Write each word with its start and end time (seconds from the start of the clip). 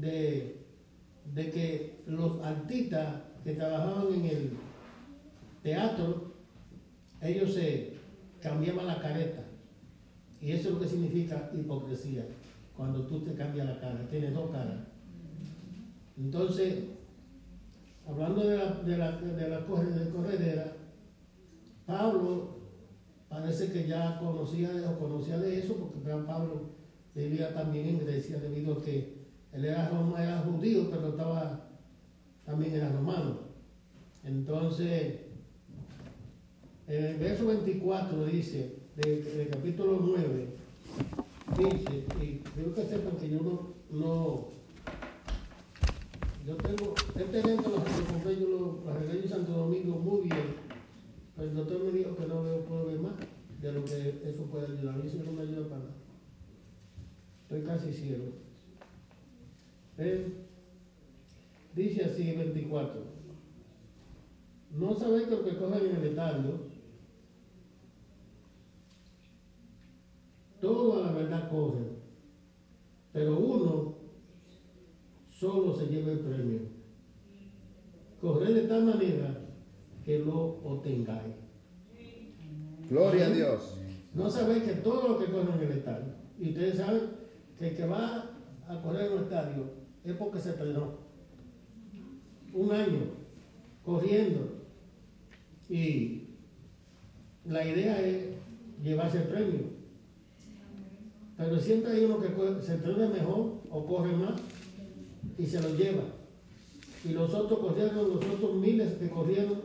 de, 0.00 0.56
de 1.34 1.50
que 1.50 2.00
los 2.06 2.42
artistas 2.42 3.22
que 3.44 3.54
trabajaban 3.54 4.14
en 4.14 4.24
el 4.24 4.50
teatro, 5.62 6.32
ellos 7.20 7.54
se 7.54 7.94
cambiaban 8.40 8.86
la 8.86 9.00
careta. 9.00 9.44
Y 10.40 10.52
eso 10.52 10.68
es 10.68 10.74
lo 10.74 10.80
que 10.80 10.88
significa 10.88 11.50
hipocresía, 11.54 12.26
cuando 12.76 13.06
tú 13.06 13.20
te 13.20 13.34
cambias 13.34 13.66
la 13.66 13.80
cara, 13.80 14.06
tienes 14.08 14.34
dos 14.34 14.50
caras. 14.50 14.78
Entonces, 16.16 16.84
hablando 18.06 18.46
de 18.46 18.56
la, 18.56 18.72
de 18.72 18.98
la, 18.98 19.12
de 19.18 20.10
corredera, 20.10 20.72
Pablo 21.86 22.58
parece 23.28 23.72
que 23.72 23.86
ya 23.86 24.18
conocía 24.18 24.70
o 24.90 24.98
conocía 24.98 25.38
de 25.38 25.58
eso, 25.58 25.74
porque 25.74 25.98
Pablo 26.26 26.70
vivía 27.14 27.52
también 27.52 27.88
en 27.88 28.06
Grecia, 28.06 28.38
debido 28.38 28.74
a 28.74 28.82
que 28.82 29.17
él 29.52 29.64
era, 29.64 29.90
era 30.18 30.38
judío, 30.40 30.90
pero 30.90 31.08
estaba 31.08 31.68
también 32.44 32.74
era 32.74 32.90
romano. 32.90 33.40
Entonces, 34.24 35.20
en 36.86 37.04
el 37.04 37.16
verso 37.18 37.46
24 37.46 38.26
dice, 38.26 38.76
del, 38.96 39.48
capítulo 39.50 39.98
9, 40.02 40.48
dice, 41.56 42.04
y 42.20 42.38
creo 42.54 42.74
que 42.74 42.82
sepan 42.84 43.16
que 43.16 43.30
yo 43.30 43.40
no, 43.40 43.74
no 43.90 44.48
yo 46.46 46.56
tengo, 46.56 46.94
este 47.14 47.40
evento 47.40 47.68
lo 47.68 47.76
compré 48.10 48.40
yo 48.40 48.48
lo 48.48 48.90
arreglé 48.90 49.22
en 49.22 49.28
Santo 49.28 49.52
Domingo 49.52 49.98
muy 49.98 50.22
bien, 50.22 50.54
pero 51.36 51.50
el 51.50 51.54
doctor 51.56 51.84
me 51.84 51.92
dijo 51.92 52.16
que 52.16 52.26
no 52.26 52.42
veo, 52.42 52.64
puedo 52.64 52.86
ver 52.86 53.00
más 53.00 53.12
de 53.60 53.72
lo 53.72 53.84
que 53.84 54.22
eso 54.24 54.44
puede 54.50 54.66
ayudar. 54.66 54.94
A 54.94 54.98
mí 54.98 55.08
eso 55.08 55.22
no 55.24 55.32
me 55.32 55.42
ayuda 55.42 55.68
para 55.68 55.80
nada. 55.80 55.94
Estoy 57.42 57.62
casi 57.62 57.92
ciego. 57.92 58.47
Dice 61.74 62.04
así 62.04 62.32
24. 62.36 63.02
No 64.78 64.94
sabéis 64.94 65.24
que 65.24 65.30
lo 65.36 65.44
que 65.44 65.56
cogen 65.56 65.86
en 65.86 65.96
el 65.96 66.04
estadio, 66.04 66.68
todo 70.60 70.98
a 70.98 71.06
la 71.06 71.12
verdad 71.12 71.50
coge, 71.50 71.82
pero 73.12 73.38
uno 73.38 73.94
solo 75.30 75.74
se 75.74 75.86
lleva 75.86 76.12
el 76.12 76.20
premio. 76.20 76.60
Correr 78.20 78.54
de 78.54 78.68
tal 78.68 78.84
manera 78.84 79.40
que 80.04 80.20
lo 80.20 80.60
obtengáis. 80.62 81.34
Gloria 82.88 83.26
a 83.26 83.30
Dios. 83.30 83.78
No 84.14 84.30
sabéis 84.30 84.62
que 84.62 84.74
todo 84.74 85.08
lo 85.08 85.18
que 85.18 85.26
corre 85.26 85.54
en 85.54 85.70
el 85.70 85.78
estadio, 85.78 86.12
y 86.38 86.50
ustedes 86.50 86.76
saben 86.76 87.02
que 87.58 87.68
el 87.70 87.76
que 87.76 87.86
va 87.86 88.30
a 88.68 88.82
correr 88.82 89.06
en 89.06 89.18
el 89.18 89.24
estadio 89.24 89.77
es 90.10 90.16
porque 90.16 90.40
se 90.40 90.50
entrenó. 90.50 91.08
Un 92.52 92.72
año 92.72 93.00
corriendo. 93.84 94.58
Y 95.68 96.22
la 97.44 97.66
idea 97.66 98.00
es 98.00 98.28
llevarse 98.82 99.18
el 99.18 99.24
premio. 99.24 99.60
Pero 101.36 101.58
siempre 101.60 101.92
hay 101.92 102.04
uno 102.04 102.20
que 102.20 102.28
se 102.62 102.74
entrena 102.74 103.08
mejor 103.08 103.60
o 103.70 103.86
corre 103.86 104.12
más 104.12 104.40
y 105.38 105.46
se 105.46 105.60
lo 105.60 105.74
lleva. 105.76 106.02
Y 107.04 107.12
los 107.12 107.32
otros 107.32 107.60
corrieron, 107.60 108.08
los 108.08 108.24
otros 108.24 108.56
miles 108.56 108.94
que 108.94 109.08
corrieron, 109.08 109.60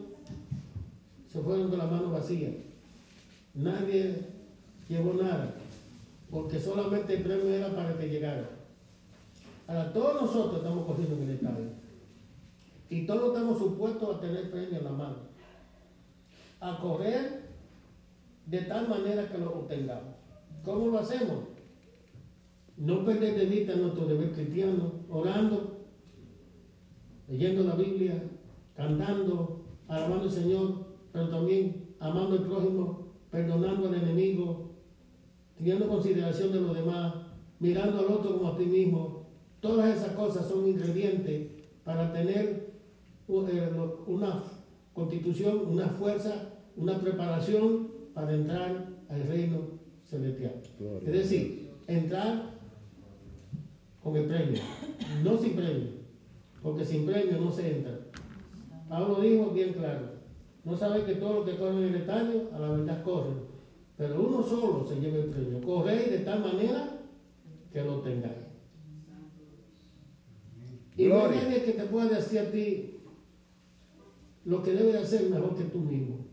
se 1.31 1.39
fueron 1.39 1.69
con 1.69 1.79
la 1.79 1.87
mano 1.87 2.11
vacía. 2.11 2.49
Nadie 3.55 4.15
llevó 4.87 5.13
nada, 5.13 5.55
porque 6.29 6.59
solamente 6.59 7.15
el 7.15 7.23
premio 7.23 7.49
era 7.49 7.75
para 7.75 7.97
que 7.97 8.07
llegara. 8.07 8.49
Ahora, 9.67 9.93
todos 9.93 10.21
nosotros 10.21 10.57
estamos 10.57 10.85
corriendo 10.85 11.15
en 11.15 11.23
el 11.23 11.29
estadio. 11.35 11.65
Y 12.89 13.05
todos 13.05 13.33
estamos 13.33 13.57
supuestos 13.57 14.15
a 14.15 14.19
tener 14.19 14.51
premio 14.51 14.77
en 14.79 14.83
la 14.83 14.91
mano. 14.91 15.15
A 16.59 16.79
correr 16.79 17.43
de 18.45 18.61
tal 18.61 18.87
manera 18.87 19.29
que 19.29 19.37
lo 19.37 19.59
obtengamos. 19.59 20.15
¿Cómo 20.63 20.87
lo 20.87 20.99
hacemos? 20.99 21.45
No 22.77 23.05
perder 23.05 23.37
de 23.37 23.45
vista 23.45 23.75
nuestro 23.75 24.05
deber 24.05 24.31
cristiano, 24.33 24.91
orando, 25.09 25.85
leyendo 27.27 27.63
la 27.63 27.75
Biblia, 27.75 28.21
cantando, 28.75 29.65
alabando 29.87 30.25
al 30.25 30.31
Señor, 30.31 30.85
pero 31.11 31.29
también 31.29 31.95
amando 31.99 32.37
al 32.37 32.43
prójimo, 32.43 33.07
perdonando 33.29 33.87
al 33.87 33.95
enemigo, 33.95 34.71
teniendo 35.55 35.87
consideración 35.87 36.51
de 36.51 36.61
los 36.61 36.75
demás, 36.75 37.13
mirando 37.59 37.99
al 37.99 38.05
otro 38.05 38.37
como 38.37 38.49
a 38.49 38.57
ti 38.57 38.65
mismo. 38.65 39.22
Todas 39.63 39.97
esas 39.97 40.11
cosas 40.11 40.45
son 40.45 40.67
ingredientes 40.67 41.47
para 41.85 42.11
tener 42.11 42.73
eh, 43.29 43.71
una 44.07 44.43
constitución, 44.91 45.61
una 45.69 45.87
fuerza, 45.87 46.49
una 46.75 46.99
preparación 46.99 47.87
para 48.13 48.33
entrar 48.33 48.89
al 49.07 49.23
reino 49.23 49.59
celestial. 50.03 50.55
Es 51.05 51.13
decir, 51.13 51.71
entrar 51.87 52.59
con 54.03 54.17
el 54.17 54.25
premio, 54.25 54.59
no 55.23 55.37
sin 55.37 55.55
premio, 55.55 55.91
porque 56.61 56.83
sin 56.83 57.05
premio 57.05 57.39
no 57.39 57.49
se 57.49 57.77
entra. 57.77 57.99
Pablo 58.89 59.21
dijo 59.21 59.51
bien 59.51 59.71
claro, 59.71 60.09
no 60.65 60.75
sabe 60.75 61.05
que 61.05 61.15
todo 61.15 61.35
lo 61.35 61.45
que 61.45 61.55
corre 61.55 61.77
en 61.77 61.83
el 61.83 61.95
estadio 61.95 62.49
a 62.53 62.59
la 62.59 62.69
verdad 62.69 63.01
corre, 63.01 63.31
pero 63.95 64.21
uno 64.21 64.43
solo 64.43 64.85
se 64.85 64.99
lleva 64.99 65.19
el 65.19 65.29
premio. 65.29 65.61
Corréis 65.61 66.11
de 66.11 66.19
tal 66.19 66.41
manera 66.41 66.99
que 67.71 67.81
lo 67.81 68.01
tengáis. 68.01 68.52
Y 70.97 71.07
no 71.07 71.25
hay 71.25 71.37
nadie 71.37 71.63
que 71.63 71.71
te 71.73 71.83
pueda 71.85 72.07
decir 72.07 72.39
a 72.39 72.51
ti 72.51 72.99
lo 74.45 74.61
que 74.61 74.73
debe 74.73 74.97
hacer 74.97 75.29
mejor 75.29 75.55
que 75.55 75.63
tú 75.65 75.79
mismo. 75.79 76.25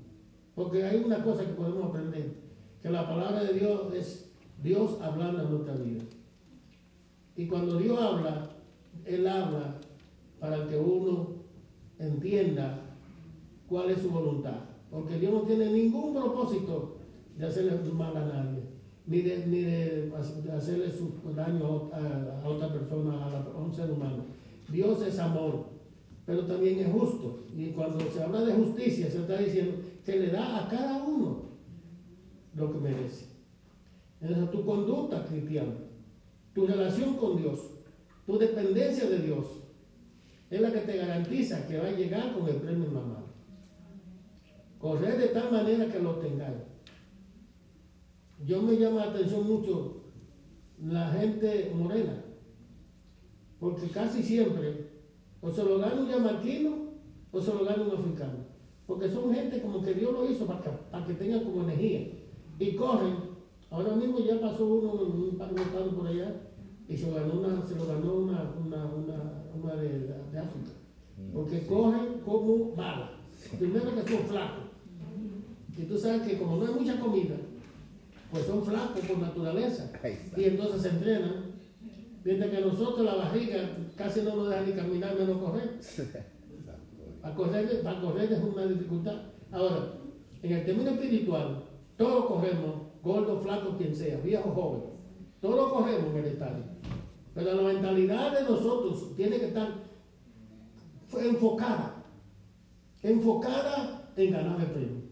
Porque 0.54 0.84
hay 0.84 1.02
una 1.04 1.22
cosa 1.22 1.44
que 1.44 1.52
podemos 1.52 1.88
aprender, 1.88 2.34
que 2.82 2.90
la 2.90 3.08
palabra 3.08 3.44
de 3.44 3.54
Dios 3.54 3.94
es 3.94 4.30
Dios 4.62 4.98
hablando 5.00 5.42
en 5.42 5.50
nuestra 5.50 5.74
vida. 5.74 6.02
Y 7.36 7.46
cuando 7.46 7.78
Dios 7.78 7.98
habla, 7.98 8.50
Él 9.04 9.26
habla 9.26 9.76
para 10.38 10.66
que 10.66 10.76
uno 10.76 11.40
entienda 11.98 12.80
cuál 13.68 13.90
es 13.90 14.02
su 14.02 14.10
voluntad. 14.10 14.56
Porque 14.90 15.18
Dios 15.18 15.32
no 15.32 15.40
tiene 15.42 15.70
ningún 15.70 16.12
propósito 16.12 16.96
de 17.38 17.46
hacerle 17.46 17.78
mal 17.92 18.16
a 18.16 18.26
nadie, 18.26 18.60
ni 19.06 19.22
de, 19.22 19.46
ni 19.46 19.60
de 19.60 20.12
hacerle 20.52 20.90
su 20.90 21.12
daño 21.34 21.90
a, 21.92 22.48
otra 22.48 22.72
persona, 22.72 23.26
a, 23.26 23.58
un 23.58 23.72
ser 23.72 23.90
humano. 23.90 24.24
Dios 24.70 25.02
es 25.02 25.18
amor, 25.18 25.66
pero 26.26 26.46
también 26.46 26.80
es 26.80 26.92
justo. 26.92 27.44
Y 27.56 27.70
cuando 27.70 28.10
se 28.10 28.22
habla 28.22 28.42
de 28.42 28.54
justicia, 28.54 29.10
se 29.10 29.18
está 29.18 29.36
diciendo 29.38 29.76
que 30.04 30.16
le 30.18 30.28
da 30.28 30.64
a 30.64 30.68
cada 30.68 31.02
uno 31.04 31.50
lo 32.54 32.72
que 32.72 32.78
merece. 32.78 33.26
Entonces, 34.20 34.50
tu 34.50 34.64
conducta 34.64 35.24
cristiana 35.24 35.72
tu 36.54 36.66
relación 36.66 37.16
con 37.16 37.36
Dios, 37.36 37.60
tu 38.26 38.38
dependencia 38.38 39.08
de 39.08 39.18
Dios, 39.18 39.46
es 40.50 40.60
la 40.60 40.72
que 40.72 40.80
te 40.80 40.96
garantiza 40.96 41.66
que 41.66 41.78
va 41.78 41.88
a 41.88 41.92
llegar 41.92 42.34
con 42.34 42.48
el 42.48 42.56
premio 42.56 42.88
en 42.88 42.94
la 42.94 43.00
mano. 43.00 43.30
Correr 44.78 45.18
de 45.18 45.28
tal 45.28 45.52
manera 45.52 45.86
que 45.86 46.00
lo 46.00 46.16
tengáis. 46.16 46.56
Yo 48.44 48.62
me 48.62 48.76
llama 48.76 49.06
la 49.06 49.12
atención 49.12 49.46
mucho 49.46 50.02
la 50.82 51.12
gente 51.12 51.72
morena, 51.74 52.24
porque 53.60 53.88
casi 53.88 54.22
siempre 54.22 54.88
o 55.40 55.50
se 55.50 55.62
lo 55.62 55.78
gana 55.78 56.00
un 56.00 56.08
yamarquino 56.08 56.70
o 57.30 57.40
se 57.40 57.54
lo 57.54 57.64
gana 57.64 57.82
un 57.82 57.98
africano, 57.98 58.38
porque 58.86 59.08
son 59.08 59.32
gente 59.32 59.62
como 59.62 59.82
que 59.82 59.94
Dios 59.94 60.12
lo 60.12 60.28
hizo 60.28 60.46
para 60.46 60.60
que, 60.60 60.70
para 60.90 61.06
que 61.06 61.14
tengan 61.14 61.44
como 61.44 61.62
energía 61.62 62.08
y 62.58 62.74
corren 62.74 63.30
Ahora 63.70 63.94
mismo 63.94 64.18
ya 64.18 64.40
pasó 64.40 64.66
uno, 64.66 64.92
un 64.92 65.58
estado 65.58 65.90
por 65.96 66.06
allá 66.06 66.34
y 66.88 66.96
se, 66.96 67.08
ganó 67.12 67.34
una, 67.34 67.64
se 67.64 67.76
lo 67.76 67.86
ganó 67.86 68.14
una, 68.14 68.52
una, 68.66 68.84
una, 68.86 69.44
una 69.54 69.74
de, 69.76 69.98
de, 70.00 70.38
África. 70.38 70.72
Mm, 71.16 71.32
Porque 71.32 71.66
cogen 71.66 72.20
como 72.24 72.74
bala. 72.74 73.12
Primero 73.58 73.94
que 73.94 74.10
son 74.10 74.26
flacos. 74.26 74.64
Y 75.78 75.82
tú 75.84 75.96
sabes 75.96 76.22
que 76.22 76.36
como 76.36 76.56
no 76.56 76.66
hay 76.66 76.74
mucha 76.74 76.98
comida, 76.98 77.36
pues 78.32 78.44
son 78.44 78.64
flacos 78.64 79.00
por 79.02 79.18
naturaleza. 79.18 79.92
Y 80.36 80.44
entonces 80.44 80.82
se 80.82 80.88
entrenan. 80.88 81.49
Mientras 82.24 82.50
que 82.50 82.60
nosotros 82.60 83.04
la 83.04 83.14
barriga 83.14 83.58
casi 83.96 84.22
no 84.22 84.36
nos 84.36 84.50
deja 84.50 84.62
ni 84.62 84.72
caminar 84.72 85.18
menos 85.18 85.38
correr. 85.38 85.78
Para 87.22 87.34
correr, 87.34 87.82
para 87.82 88.00
correr 88.00 88.32
es 88.32 88.42
una 88.42 88.64
dificultad. 88.64 89.20
Ahora, 89.52 89.92
en 90.42 90.52
el 90.52 90.64
término 90.64 90.90
espiritual, 90.92 91.64
todos 91.98 92.24
corremos 92.24 92.76
gordo, 93.02 93.40
flaco, 93.40 93.76
quien 93.76 93.94
sea, 93.94 94.16
viejo, 94.20 94.50
joven. 94.50 94.82
Todos 95.38 95.70
corremos 95.70 96.14
en 96.14 96.16
el 96.16 96.24
estadio. 96.24 96.64
Pero 97.34 97.54
la 97.54 97.72
mentalidad 97.74 98.32
de 98.32 98.48
nosotros 98.48 99.14
tiene 99.16 99.38
que 99.38 99.48
estar 99.48 99.68
enfocada. 101.18 102.04
Enfocada 103.02 104.10
en 104.16 104.32
ganar 104.32 104.60
el 104.60 104.66
premio. 104.68 105.02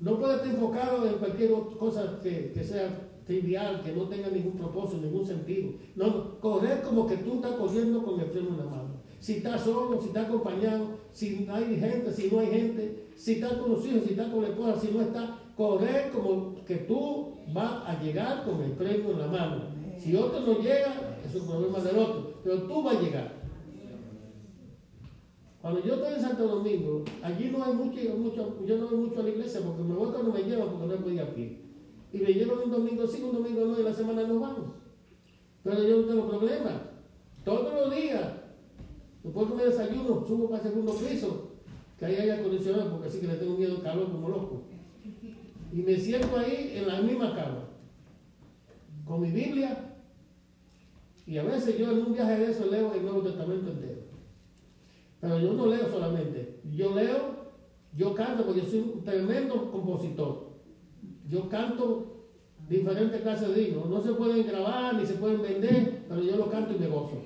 No 0.00 0.18
puede 0.18 0.34
estar 0.36 0.50
enfocado 0.50 1.06
en 1.06 1.14
cualquier 1.14 1.50
cosa 1.78 2.18
que, 2.22 2.64
sea 2.64 3.11
trivial, 3.32 3.82
que 3.82 3.92
no 3.92 4.02
tenga 4.08 4.28
ningún 4.28 4.52
propósito, 4.52 5.02
ningún 5.02 5.24
sentido. 5.24 5.72
No, 5.96 6.38
correr 6.40 6.82
como 6.82 7.06
que 7.06 7.16
tú 7.18 7.34
estás 7.34 7.52
corriendo 7.52 8.02
con 8.02 8.20
el 8.20 8.26
freno 8.26 8.50
en 8.50 8.58
la 8.58 8.64
mano. 8.64 9.02
Si 9.20 9.34
estás 9.34 9.62
solo, 9.62 10.00
si 10.00 10.08
estás 10.08 10.26
acompañado, 10.26 10.88
si 11.12 11.46
hay 11.50 11.76
gente, 11.76 12.12
si 12.12 12.30
no 12.30 12.40
hay 12.40 12.48
gente, 12.48 13.06
si 13.16 13.34
estás 13.34 13.54
con 13.54 13.70
los 13.70 13.86
hijos, 13.86 14.02
si 14.04 14.10
estás 14.10 14.28
con 14.28 14.42
la 14.42 14.48
esposa, 14.48 14.80
si 14.80 14.88
no 14.90 15.00
estás, 15.00 15.30
correr 15.56 16.10
como 16.10 16.56
que 16.64 16.76
tú 16.76 17.34
vas 17.52 17.86
a 17.86 18.02
llegar 18.02 18.44
con 18.44 18.62
el 18.62 18.72
premio 18.72 19.12
en 19.12 19.18
la 19.18 19.28
mano. 19.28 19.62
Si 19.98 20.14
otro 20.16 20.40
no 20.40 20.58
llega, 20.58 21.18
es 21.24 21.34
un 21.34 21.46
problema 21.46 21.78
del 21.78 21.98
otro, 21.98 22.34
pero 22.42 22.62
tú 22.62 22.82
vas 22.82 22.96
a 22.96 23.00
llegar. 23.00 23.42
Cuando 25.60 25.84
yo 25.84 25.94
estoy 25.94 26.14
en 26.14 26.20
Santo 26.20 26.48
Domingo, 26.48 27.04
allí 27.22 27.50
no 27.56 27.64
hay 27.64 27.72
mucho, 27.72 28.00
mucho, 28.18 28.66
yo 28.66 28.78
no 28.78 28.88
voy 28.88 28.98
mucho 28.98 29.20
a 29.20 29.22
la 29.22 29.28
iglesia 29.28 29.60
porque 29.64 29.82
me 29.84 29.94
voy 29.94 30.10
cuando 30.10 30.32
me 30.32 30.42
llevan 30.42 30.68
porque 30.70 30.86
no 30.86 31.00
voy 31.00 31.18
a 31.20 31.32
pie. 31.32 31.71
Y 32.12 32.18
llevan 32.18 32.58
un 32.64 32.70
domingo 32.70 33.06
sí, 33.06 33.22
un 33.22 33.32
domingo 33.32 33.64
no, 33.64 33.80
y 33.80 33.82
la 33.82 33.92
semana 33.92 34.22
no 34.24 34.38
vamos. 34.38 34.72
Pero 35.62 35.82
yo 35.82 36.02
no 36.02 36.06
tengo 36.06 36.28
problema. 36.28 36.82
Todos 37.44 37.72
los 37.72 37.94
días, 37.94 38.32
después 39.22 39.48
que 39.48 39.54
me 39.54 39.64
desayuno, 39.64 40.24
subo 40.26 40.50
para 40.50 40.62
el 40.62 40.68
segundo 40.68 40.94
piso, 40.94 41.52
que 41.98 42.06
ahí 42.06 42.16
hay 42.16 42.30
acondicionado 42.30 42.90
porque 42.90 43.08
así 43.08 43.20
que 43.20 43.28
le 43.28 43.34
tengo 43.34 43.56
miedo 43.56 43.76
al 43.76 43.82
calor 43.82 44.10
como 44.10 44.28
loco. 44.28 44.62
Y 45.72 45.76
me 45.82 45.96
siento 45.96 46.36
ahí 46.36 46.74
en 46.76 46.86
la 46.86 47.00
misma 47.00 47.34
cama, 47.34 47.64
con 49.06 49.22
mi 49.22 49.30
Biblia, 49.30 49.92
y 51.26 51.38
a 51.38 51.44
veces 51.44 51.78
yo 51.78 51.90
en 51.90 51.98
un 51.98 52.12
viaje 52.12 52.38
de 52.38 52.50
eso 52.50 52.66
leo 52.70 52.92
el 52.92 53.02
Nuevo 53.02 53.22
Testamento 53.22 53.70
entero. 53.70 54.02
Pero 55.20 55.38
yo 55.38 55.52
no 55.54 55.66
leo 55.66 55.88
solamente. 55.88 56.60
Yo 56.74 56.94
leo, 56.94 57.52
yo 57.96 58.14
canto 58.14 58.44
porque 58.44 58.62
yo 58.62 58.66
soy 58.66 58.80
un 58.80 59.04
tremendo 59.04 59.70
compositor. 59.70 60.51
Yo 61.28 61.48
canto 61.48 62.28
diferentes 62.68 63.20
clases 63.20 63.54
de 63.54 63.62
himnos. 63.62 63.88
No 63.88 64.00
se 64.00 64.12
pueden 64.12 64.46
grabar 64.46 64.94
ni 64.94 65.06
se 65.06 65.14
pueden 65.14 65.42
vender, 65.42 66.04
pero 66.08 66.22
yo 66.22 66.36
lo 66.36 66.50
canto 66.50 66.74
y 66.74 66.78
me 66.78 66.86
gozo. 66.86 67.22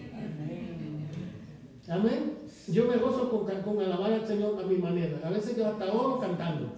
Amén. 1.88 2.38
Yo 2.69 2.84
me 2.87 2.96
gozo 2.96 3.31
con, 3.31 3.62
con 3.62 3.81
alabar 3.84 4.12
al 4.12 4.26
Señor 4.26 4.60
a 4.62 4.66
mi 4.66 4.76
manera. 4.76 5.20
A 5.25 5.31
veces 5.31 5.56
yo 5.56 5.66
hasta 5.66 5.93
oro 5.93 6.19
cantando. 6.19 6.72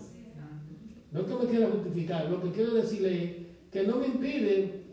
No 1.10 1.20
es 1.20 1.26
que 1.26 1.34
me 1.34 1.50
quiera 1.50 1.70
justificar. 1.70 2.30
Lo 2.30 2.42
que 2.42 2.52
quiero 2.52 2.74
decirle 2.74 3.24
es 3.24 3.32
que 3.70 3.86
no 3.86 3.96
me 3.96 4.06
impide 4.06 4.84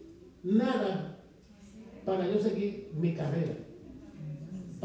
nada 0.43 1.19
para 2.05 2.27
yo 2.27 2.39
seguir 2.39 2.91
mi 2.95 3.13
carrera 3.13 3.65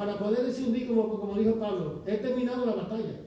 para 0.01 0.17
poder 0.17 0.47
decir 0.47 0.69
un 0.69 0.73
día, 0.73 0.89
como, 0.89 1.21
como 1.21 1.35
dijo 1.35 1.57
Pablo, 1.57 2.03
he 2.07 2.17
terminado 2.17 2.65
la 2.65 2.73
batalla. 2.73 3.21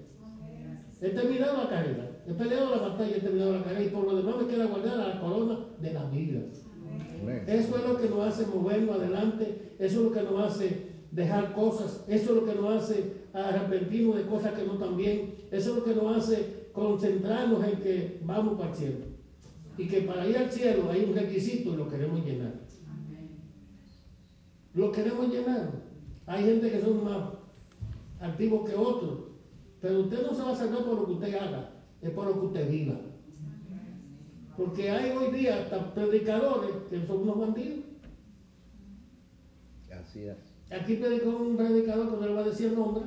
He 1.00 1.09
terminado 1.09 1.57
la 1.57 1.69
carrera. 1.69 2.12
He 2.27 2.33
peleado 2.33 2.75
la 2.75 2.87
batalla, 2.89 3.17
he 3.17 3.19
terminado 3.19 3.53
la 3.53 3.63
carrera. 3.63 3.83
Y 3.83 3.89
por 3.89 4.05
lo 4.05 4.15
demás 4.15 4.35
me 4.37 4.47
queda 4.47 4.65
guardar 4.65 4.97
la 4.97 5.19
corona 5.19 5.59
de 5.79 5.93
la 5.93 6.05
vida. 6.05 6.41
Eso 7.47 7.77
es 7.77 7.87
lo 7.87 7.97
que 7.97 8.09
nos 8.09 8.19
hace 8.27 8.45
movernos 8.47 8.95
adelante. 8.95 9.75
Eso 9.79 9.99
es 9.99 10.05
lo 10.05 10.11
que 10.11 10.23
nos 10.23 10.39
hace 10.39 10.93
dejar 11.11 11.53
cosas. 11.53 12.03
Eso 12.07 12.31
es 12.31 12.35
lo 12.35 12.45
que 12.45 12.55
nos 12.55 12.83
hace 12.83 13.13
arrepentirnos 13.33 14.15
de 14.17 14.23
cosas 14.23 14.53
que 14.53 14.65
no 14.65 14.73
están 14.73 14.97
bien. 14.97 15.35
Eso 15.51 15.71
es 15.71 15.75
lo 15.77 15.83
que 15.83 15.95
nos 15.95 16.17
hace 16.17 16.69
concentrarnos 16.71 17.63
en 17.65 17.79
que 17.79 18.19
vamos 18.23 18.57
para 18.57 18.71
el 18.71 18.75
cielo. 18.75 18.97
Y 19.77 19.87
que 19.87 20.01
para 20.01 20.27
ir 20.27 20.37
al 20.37 20.51
cielo 20.51 20.89
hay 20.91 21.03
un 21.03 21.15
requisito 21.15 21.73
y 21.73 21.77
lo 21.77 21.89
queremos 21.89 22.25
llenar. 22.25 22.53
Lo 24.73 24.91
queremos 24.91 25.29
llenar. 25.29 25.71
Hay 26.25 26.43
gente 26.45 26.71
que 26.71 26.81
son 26.81 27.03
más 27.03 27.29
activos 28.19 28.67
que 28.69 28.75
otros, 28.75 29.19
pero 29.81 29.99
usted 30.01 30.25
no 30.25 30.33
se 30.33 30.41
va 30.41 30.51
a 30.51 30.55
salvar 30.55 30.85
por 30.85 30.95
lo 30.95 31.05
que 31.05 31.11
usted 31.11 31.35
haga, 31.35 31.72
es 32.03 32.11
por 32.11 32.25
lo 32.25 32.33
que 32.33 32.45
usted 32.47 32.69
viva. 32.69 32.95
Porque 34.57 34.89
hay 34.89 35.11
hoy 35.11 35.31
día 35.31 35.63
hasta 35.63 35.94
predicadores 35.94 36.75
que 36.89 37.05
son 37.07 37.21
unos 37.21 37.39
bandidos. 37.39 37.79
Así 39.91 40.27
es. 40.27 40.38
Aquí 40.69 40.95
predicó 40.95 41.29
un 41.29 41.55
predicador 41.55 42.09
que 42.09 42.17
no 42.17 42.27
le 42.27 42.33
va 42.33 42.41
a 42.41 42.50
decir 42.50 42.67
el 42.67 42.75
nombre, 42.75 43.03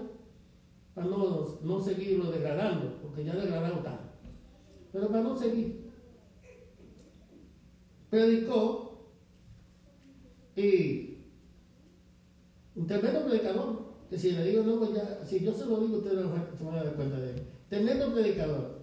para 0.95 1.07
no, 1.07 1.59
no 1.63 1.81
seguirlo 1.81 2.31
degradando, 2.31 2.99
porque 3.03 3.25
ya 3.25 3.35
degradado 3.35 3.77
está. 3.77 4.01
Pero 4.93 5.09
para 5.09 5.23
no 5.23 5.37
seguir. 5.37 5.91
Predicó 8.09 8.87
y 10.57 11.19
un 12.75 12.87
tremendo 12.87 13.27
predicador, 13.27 13.95
que 14.09 14.19
si 14.19 14.33
le 14.33 14.45
digo 14.45 14.63
no, 14.63 14.79
pues 14.79 14.95
ya, 14.95 15.25
si 15.25 15.41
yo 15.41 15.53
se 15.53 15.67
lo 15.67 15.81
digo, 15.81 15.99
ustedes 15.99 16.25
se 16.57 16.65
van 16.65 16.75
a 16.75 16.85
dar 16.85 16.95
cuenta 16.95 17.21
de 17.21 17.31
él. 17.31 17.43
Tremendo 17.69 18.13
predicador. 18.13 18.76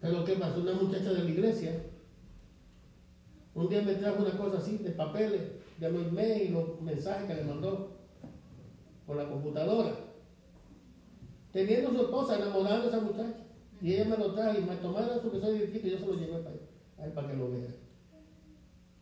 Pero 0.00 0.24
¿qué 0.24 0.34
pasó? 0.34 0.60
Una 0.60 0.74
muchacha 0.74 1.12
de 1.12 1.24
la 1.24 1.30
iglesia, 1.30 1.82
un 3.54 3.68
día 3.68 3.82
me 3.82 3.94
trajo 3.94 4.22
una 4.22 4.36
cosa 4.38 4.58
así, 4.58 4.78
de 4.78 4.90
papeles, 4.90 5.42
de 5.78 5.86
emails 5.86 6.48
y 6.50 6.52
los 6.52 6.80
mensajes 6.80 7.26
que 7.26 7.34
le 7.34 7.44
mandó 7.44 7.96
por 9.06 9.16
la 9.16 9.28
computadora. 9.28 9.92
Teniendo 11.52 11.90
su 11.90 12.02
esposa 12.02 12.36
enamorando 12.36 12.86
a 12.86 12.88
esa 12.88 13.00
muchacha. 13.00 13.46
Y 13.82 13.94
ella 13.94 14.04
me 14.04 14.18
lo 14.18 14.34
trajo 14.34 14.58
y 14.58 14.62
me 14.62 14.76
tomaron 14.76 15.20
su 15.22 15.40
soy 15.40 15.80
y 15.82 15.90
yo 15.90 15.98
se 15.98 16.06
lo 16.06 16.14
llevé 16.14 16.38
para, 16.40 17.14
para 17.14 17.28
que 17.28 17.36
lo 17.36 17.50
vea. 17.50 17.74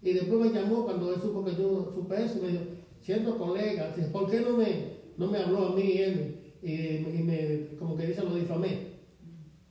Y 0.03 0.13
después 0.13 0.41
me 0.41 0.59
llamó 0.59 0.85
cuando 0.85 1.13
él 1.13 1.21
supo 1.21 1.45
que 1.45 1.57
yo 1.57 1.91
supe 1.93 2.25
eso, 2.25 2.41
me 2.41 2.49
dijo, 2.49 2.63
siendo 3.01 3.37
colega, 3.37 3.95
¿por 4.13 4.31
qué 4.31 4.41
no 4.41 4.57
me, 4.57 4.93
no 5.17 5.27
me 5.27 5.39
habló 5.39 5.67
a 5.67 5.75
mí 5.75 5.83
y 5.83 5.99
él? 5.99 6.35
Y, 6.63 7.23
me, 7.23 7.77
como 7.77 7.97
que 7.97 8.07
dice, 8.07 8.23
lo 8.23 8.35
difamé. 8.35 8.99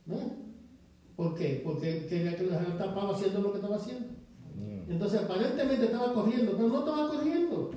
¿No? 0.04 0.37
¿Por 1.18 1.34
qué? 1.34 1.62
Porque 1.64 2.06
quería 2.06 2.36
que 2.36 2.44
lo 2.44 2.56
tapaba 2.78 3.12
haciendo 3.12 3.40
lo 3.40 3.50
que 3.50 3.58
estaba 3.58 3.74
haciendo. 3.74 4.06
Mm. 4.54 4.88
Entonces 4.92 5.20
aparentemente 5.20 5.86
estaba 5.86 6.14
corriendo, 6.14 6.52
pero 6.52 6.68
no 6.68 6.78
estaba 6.78 7.08
corriendo. 7.08 7.70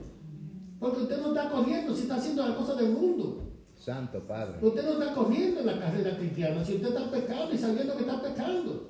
Porque 0.79 1.01
usted 1.01 1.19
no 1.19 1.29
está 1.29 1.49
corriendo 1.49 1.95
si 1.95 2.03
está 2.03 2.17
haciendo 2.17 2.47
las 2.47 2.55
cosas 2.55 2.77
del 2.77 2.91
mundo. 2.91 3.51
Santo 3.75 4.19
Padre. 4.27 4.59
Usted 4.61 4.83
no 4.83 4.91
está 4.91 5.15
corriendo 5.15 5.61
en 5.61 5.65
la 5.65 5.79
carrera 5.79 6.17
cristiana 6.17 6.63
si 6.63 6.75
usted 6.75 6.89
está 6.89 7.09
pecando 7.09 7.51
y 7.51 7.57
sabiendo 7.57 7.97
que 7.97 8.01
está 8.01 8.21
pecando. 8.21 8.89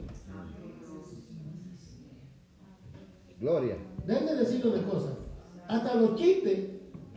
Gloria. 3.39 3.77
Déjenme 4.05 4.33
decirle 4.33 4.71
una 4.71 4.83
cosa. 4.85 5.17
Hasta 5.69 5.95
los 5.95 6.17
chistes, 6.17 6.71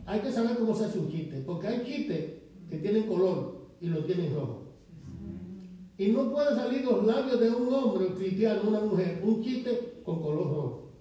hay 0.05 0.21
que 0.21 0.31
saber 0.31 0.57
cómo 0.57 0.73
se 0.73 0.85
hace 0.85 0.99
un 0.99 1.11
chiste. 1.11 1.43
Porque 1.45 1.67
hay 1.67 1.83
chistes 1.83 2.31
que 2.69 2.77
tienen 2.77 3.07
color 3.07 3.71
y 3.81 3.87
lo 3.87 4.05
tienen 4.05 4.33
rojo. 4.33 4.64
Y 5.97 6.07
no 6.09 6.31
puede 6.31 6.55
salir 6.55 6.83
los 6.83 7.05
labios 7.05 7.39
de 7.39 7.49
un 7.49 7.73
hombre 7.73 8.07
cristiano, 8.07 8.61
una 8.67 8.81
mujer, 8.81 9.21
un 9.23 9.41
chiste 9.41 10.01
con 10.03 10.21
color 10.21 10.47
rojo. 10.47 10.91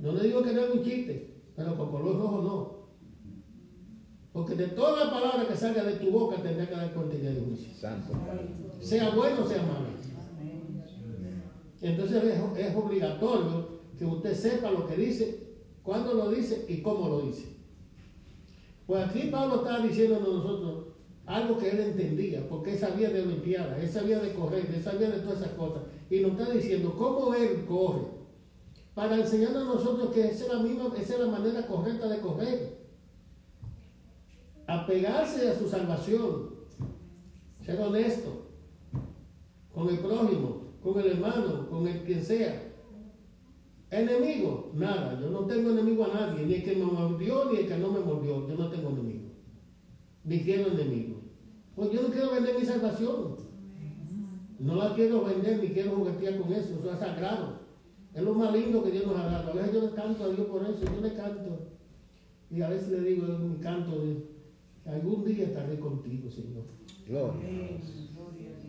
No 0.00 0.12
le 0.12 0.24
digo 0.24 0.42
que 0.42 0.52
no 0.52 0.60
es 0.60 0.74
un 0.74 0.84
chiste, 0.84 1.42
pero 1.56 1.76
con 1.76 1.90
color 1.90 2.18
rojo 2.18 2.42
no. 2.42 2.76
Porque 4.32 4.54
de 4.54 4.66
toda 4.68 5.06
la 5.06 5.10
palabra 5.10 5.48
que 5.48 5.56
salga 5.56 5.82
de 5.82 5.94
tu 5.94 6.10
boca 6.10 6.36
tendrá 6.42 6.68
que 6.68 6.74
dar 6.74 6.92
cuenta 6.92 7.16
de 7.16 7.40
juicio. 7.40 7.72
Sea 8.80 9.10
bueno 9.10 9.42
o 9.42 9.48
sea 9.48 9.62
malo. 9.62 9.96
Entonces 11.80 12.22
es 12.58 12.76
obligatorio 12.76 13.76
que 13.98 14.04
usted 14.04 14.34
sepa 14.34 14.70
lo 14.70 14.86
que 14.86 14.96
dice, 14.96 15.56
cuándo 15.82 16.12
lo 16.12 16.30
dice 16.30 16.66
y 16.68 16.82
cómo 16.82 17.08
lo 17.08 17.22
dice. 17.22 17.56
Pues 18.86 19.08
aquí 19.08 19.28
Pablo 19.30 19.56
está 19.56 19.80
diciendo 19.80 20.16
a 20.16 20.20
nosotros 20.20 20.85
algo 21.26 21.58
que 21.58 21.70
él 21.70 21.80
entendía, 21.80 22.48
porque 22.48 22.72
él 22.72 22.78
sabía 22.78 23.10
de 23.10 23.22
Olimpiada, 23.22 23.78
él 23.80 23.88
sabía 23.88 24.20
de 24.20 24.32
correr, 24.32 24.70
él 24.72 24.82
sabía 24.82 25.10
de 25.10 25.18
todas 25.18 25.40
esas 25.40 25.52
cosas. 25.52 25.82
Y 26.08 26.20
nos 26.20 26.32
está 26.32 26.52
diciendo 26.52 26.94
cómo 26.96 27.34
él 27.34 27.64
corre, 27.66 28.02
para 28.94 29.16
enseñarnos 29.16 29.62
a 29.62 29.74
nosotros 29.74 30.14
que 30.14 30.28
esa 30.28 30.44
es 30.46 30.52
la, 30.52 30.60
misma, 30.60 30.92
esa 30.96 31.14
es 31.14 31.20
la 31.20 31.26
manera 31.26 31.66
correcta 31.66 32.08
de 32.08 32.20
correr. 32.20 32.78
Apegarse 34.66 35.50
a 35.50 35.58
su 35.58 35.68
salvación, 35.68 36.50
ser 37.64 37.80
honesto 37.80 38.46
con 39.74 39.88
el 39.90 39.98
prójimo, 39.98 40.62
con 40.82 40.98
el 41.00 41.08
hermano, 41.08 41.68
con 41.68 41.86
el 41.86 42.04
quien 42.04 42.24
sea. 42.24 42.72
Enemigo, 43.90 44.70
nada, 44.74 45.20
yo 45.20 45.28
no 45.30 45.40
tengo 45.40 45.70
enemigo 45.70 46.04
a 46.04 46.14
nadie, 46.14 46.46
ni 46.46 46.54
el 46.54 46.64
que 46.64 46.76
me 46.76 46.86
mordió 46.86 47.52
ni 47.52 47.58
el 47.58 47.68
que 47.68 47.76
no 47.76 47.90
me 47.90 48.00
mordió, 48.00 48.48
yo 48.48 48.54
no 48.54 48.68
tengo 48.70 48.90
enemigo, 48.90 49.30
ni 50.24 50.42
quiero 50.42 50.72
enemigo. 50.72 51.15
Pues 51.76 51.92
yo 51.92 52.02
no 52.02 52.08
quiero 52.08 52.32
vender 52.32 52.58
mi 52.58 52.64
salvación, 52.64 53.36
no 54.58 54.74
la 54.74 54.94
quiero 54.94 55.24
vender 55.24 55.62
ni 55.62 55.68
quiero 55.68 55.96
juguetear 55.96 56.40
con 56.40 56.52
eso, 56.52 56.74
eso 56.80 56.92
es 56.92 56.98
sagrado. 56.98 57.60
Es 58.14 58.22
lo 58.22 58.34
más 58.34 58.52
lindo 58.52 58.82
que 58.82 58.90
Dios 58.90 59.06
nos 59.06 59.16
ha 59.18 59.26
dado. 59.26 59.52
A 59.52 59.54
veces 59.54 59.74
yo 59.74 59.82
le 59.82 59.90
canto 59.90 60.24
a 60.24 60.28
Dios 60.28 60.46
por 60.46 60.62
eso, 60.62 60.80
yo 60.82 61.00
le 61.02 61.12
canto. 61.12 61.68
Y 62.50 62.62
a 62.62 62.68
veces 62.70 62.88
le 62.88 63.00
digo 63.02 63.26
en 63.26 63.52
mi 63.52 63.58
canto 63.58 64.00
de 64.00 64.24
algún 64.86 65.24
día 65.24 65.44
estaré 65.44 65.78
contigo, 65.78 66.30
Señor. 66.30 66.64
Gloria. 67.06 67.78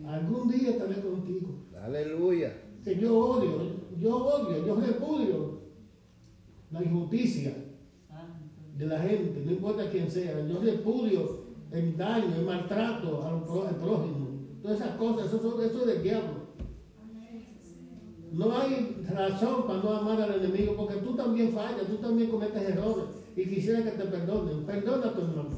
Algún 0.06 0.48
día 0.50 0.70
estaré 0.70 1.00
contigo. 1.00 1.64
Aleluya 1.82 2.52
que 2.84 2.96
yo 2.96 3.18
odio, 3.18 3.72
yo 4.00 4.16
odio, 4.16 4.66
yo 4.66 4.80
repudio 4.80 5.58
la 6.70 6.82
injusticia 6.82 7.54
de 8.76 8.86
la 8.86 9.00
gente, 9.00 9.42
no 9.44 9.52
importa 9.52 9.90
quién 9.90 10.10
sea, 10.10 10.46
yo 10.46 10.60
repudio 10.60 11.37
el 11.70 11.96
daño, 11.96 12.34
el 12.36 12.44
maltrato 12.44 13.26
al 13.26 13.76
prójimo, 13.76 14.28
todas 14.62 14.80
esas 14.80 14.96
cosas, 14.96 15.26
eso, 15.26 15.62
eso 15.62 15.80
es 15.80 15.86
del 15.86 16.02
diablo. 16.02 16.48
No 18.32 18.56
hay 18.58 19.04
razón 19.08 19.66
para 19.66 19.82
no 19.82 19.90
amar 19.90 20.20
al 20.20 20.44
enemigo, 20.44 20.76
porque 20.76 20.96
tú 20.96 21.14
también 21.16 21.52
fallas, 21.52 21.86
tú 21.86 21.96
también 21.96 22.30
cometes 22.30 22.62
errores 22.62 23.04
y 23.34 23.44
quisiera 23.44 23.82
que 23.82 23.92
te 23.92 24.04
perdonen. 24.04 24.64
Perdona 24.64 25.06
a 25.06 25.14
tu 25.14 25.20
hermano. 25.22 25.50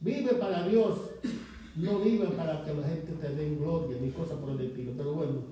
Vive 0.00 0.34
para 0.34 0.68
Dios, 0.68 0.96
no 1.76 1.98
vive 2.00 2.26
para 2.28 2.64
que 2.64 2.74
la 2.74 2.86
gente 2.86 3.12
te 3.12 3.34
dé 3.34 3.56
gloria 3.56 3.96
ni 4.00 4.10
cosas 4.10 4.38
por 4.38 4.50
el 4.50 4.60
estilo. 4.60 4.92
Pero 4.96 5.14
bueno, 5.14 5.42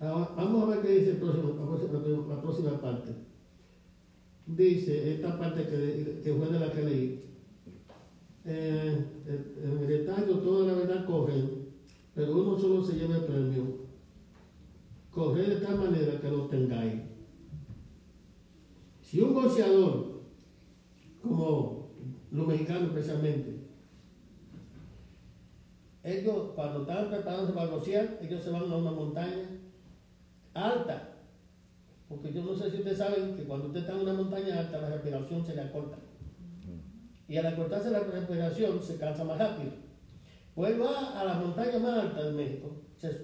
ahora, 0.00 0.30
vamos 0.36 0.62
a 0.62 0.66
ver 0.66 0.80
qué 0.82 0.98
dice 0.98 1.18
la 2.28 2.42
próxima 2.42 2.72
parte. 2.80 3.12
Dice 4.48 5.14
esta 5.14 5.38
parte 5.38 5.62
que, 5.64 6.20
que 6.24 6.34
fue 6.34 6.48
de 6.48 6.58
la 6.58 6.72
que 6.72 6.82
leí. 6.82 7.24
Eh, 8.44 9.04
en 9.62 9.78
el 9.78 9.86
detalle 9.86 10.34
toda 10.34 10.66
la 10.66 10.78
verdad 10.78 11.04
corre 11.04 11.68
pero 12.18 12.32
uno 12.32 12.58
solo 12.58 12.82
se 12.82 12.94
lleva 12.94 13.14
el 13.14 13.26
premio. 13.26 13.62
Correr 15.12 15.50
de 15.50 15.64
tal 15.64 15.78
manera 15.78 16.20
que 16.20 16.28
lo 16.28 16.46
tengáis. 16.46 17.02
Si 19.00 19.20
un 19.20 19.34
boxeador, 19.34 20.22
como 21.22 21.90
los 22.32 22.46
mexicanos 22.48 22.88
especialmente, 22.88 23.60
ellos 26.02 26.50
cuando 26.56 26.80
están 26.80 27.08
preparándose 27.08 27.52
para 27.52 27.70
boxear, 27.70 28.18
ellos 28.20 28.42
se 28.42 28.50
van 28.50 28.62
a 28.62 28.76
una 28.76 28.90
montaña 28.90 29.46
alta. 30.54 31.17
Porque 32.08 32.32
yo 32.32 32.42
no 32.42 32.54
sé 32.56 32.70
si 32.70 32.78
ustedes 32.78 32.98
saben 32.98 33.36
que 33.36 33.44
cuando 33.44 33.66
usted 33.66 33.80
está 33.80 33.92
en 33.92 34.00
una 34.00 34.14
montaña 34.14 34.60
alta, 34.60 34.80
la 34.80 34.90
respiración 34.90 35.44
se 35.44 35.54
le 35.54 35.62
acorta. 35.62 35.98
Y 37.28 37.36
al 37.36 37.46
acortarse 37.46 37.90
la 37.90 38.00
respiración, 38.00 38.82
se 38.82 38.96
cansa 38.96 39.24
más 39.24 39.38
rápido. 39.38 39.72
Pues 40.54 40.80
va 40.80 41.20
a 41.20 41.24
la 41.24 41.34
montaña 41.34 41.78
más 41.78 42.04
alta 42.04 42.24
de 42.24 42.32
México, 42.32 42.70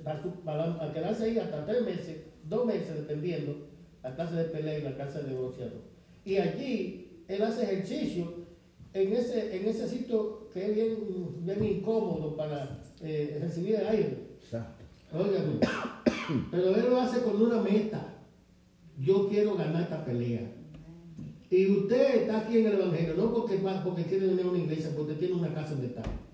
a 0.09 0.93
quedarse 0.93 1.25
ahí 1.25 1.39
hasta 1.39 1.65
tres 1.65 1.83
meses, 1.83 2.25
dos 2.45 2.67
meses, 2.67 2.95
dependiendo 2.95 3.67
la 4.03 4.15
clase 4.15 4.37
de 4.37 4.45
pelea 4.45 4.79
y 4.79 4.83
la 4.83 4.95
clase 4.95 5.23
de 5.23 5.31
negociador. 5.31 5.83
Y 6.25 6.37
allí 6.37 7.25
él 7.27 7.43
hace 7.43 7.65
ejercicio 7.65 8.45
en 8.93 9.13
ese, 9.15 9.57
en 9.57 9.69
ese 9.69 9.89
sitio 9.89 10.49
que 10.53 10.67
es 10.67 10.75
bien, 10.75 10.97
bien 11.41 11.65
incómodo 11.65 12.37
para 12.37 12.83
eh, 13.01 13.39
recibir 13.41 13.77
el 13.77 13.87
aire. 13.89 14.37
Exacto. 14.43 14.85
Pero 16.51 16.77
él 16.77 16.91
lo 16.91 17.01
hace 17.01 17.23
con 17.23 17.41
una 17.41 17.61
meta. 17.61 18.14
Yo 18.99 19.29
quiero 19.29 19.57
ganar 19.57 19.83
esta 19.83 20.05
pelea. 20.05 20.53
Y 21.51 21.71
usted 21.71 22.23
está 22.23 22.41
aquí 22.41 22.59
en 22.59 22.67
el 22.67 22.75
Evangelio, 22.75 23.15
no 23.17 23.33
porque, 23.33 23.61
porque 23.85 24.05
quiere 24.05 24.27
venir 24.27 24.47
a 24.47 24.51
una 24.51 24.59
iglesia, 24.59 24.91
porque 24.97 25.15
tiene 25.15 25.35
una 25.35 25.55
casa 25.55 25.75
de 25.77 25.87
estar 25.87 26.25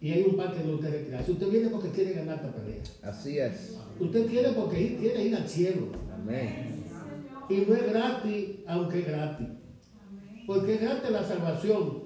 y 0.00 0.12
hay 0.12 0.22
un 0.22 0.36
parque 0.36 0.58
donde 0.60 0.74
usted 0.74 0.92
recrearse. 0.92 1.32
Usted 1.32 1.50
viene 1.50 1.68
porque 1.68 1.90
quiere 1.90 2.12
ganar 2.12 2.36
esta 2.36 2.52
pelea. 2.52 2.82
Así 3.02 3.38
es. 3.38 3.76
Usted 3.98 4.26
quiere 4.26 4.50
porque 4.50 4.96
quiere 4.96 5.24
ir 5.24 5.34
al 5.34 5.48
cielo. 5.48 5.88
Amén. 6.14 6.84
Y 7.48 7.56
no 7.56 7.74
es 7.74 7.88
gratis, 7.88 8.44
aunque 8.66 9.00
es 9.00 9.06
gratis. 9.06 9.48
Porque 10.46 10.74
es 10.74 10.80
gratis 10.80 11.10
la 11.10 11.24
salvación, 11.24 12.04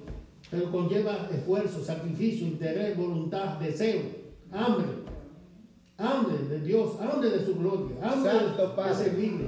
pero 0.51 0.71
conlleva 0.71 1.29
esfuerzo, 1.33 1.85
sacrificio, 1.85 2.47
interés, 2.47 2.97
voluntad, 2.97 3.59
deseo, 3.59 4.01
hambre. 4.51 5.02
Hambre 5.99 6.39
de 6.49 6.61
Dios, 6.61 6.99
hambre 7.01 7.31
de 7.31 7.45
su 7.45 7.55
gloria, 7.55 7.97
hambre 8.03 8.33
de 8.33 8.95
servirle. 8.95 9.47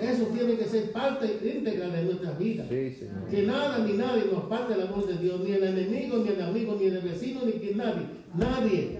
Eso 0.00 0.24
tiene 0.26 0.56
que 0.56 0.64
ser 0.64 0.92
parte 0.92 1.40
íntegra 1.42 1.88
de 1.88 2.02
nuestra 2.02 2.32
vida. 2.32 2.68
que 2.68 3.42
nada 3.46 3.78
ni 3.86 3.92
nadie 3.92 4.24
nos 4.30 4.44
parte 4.44 4.74
del 4.74 4.88
amor 4.88 5.06
de 5.06 5.16
Dios, 5.16 5.40
ni 5.40 5.52
el 5.52 5.62
enemigo, 5.62 6.18
ni 6.18 6.28
el 6.28 6.42
amigo, 6.42 6.76
ni 6.78 6.86
el 6.86 7.00
vecino, 7.00 7.40
ni 7.44 7.52
que 7.52 7.74
nadie, 7.74 8.06
nadie 8.34 8.98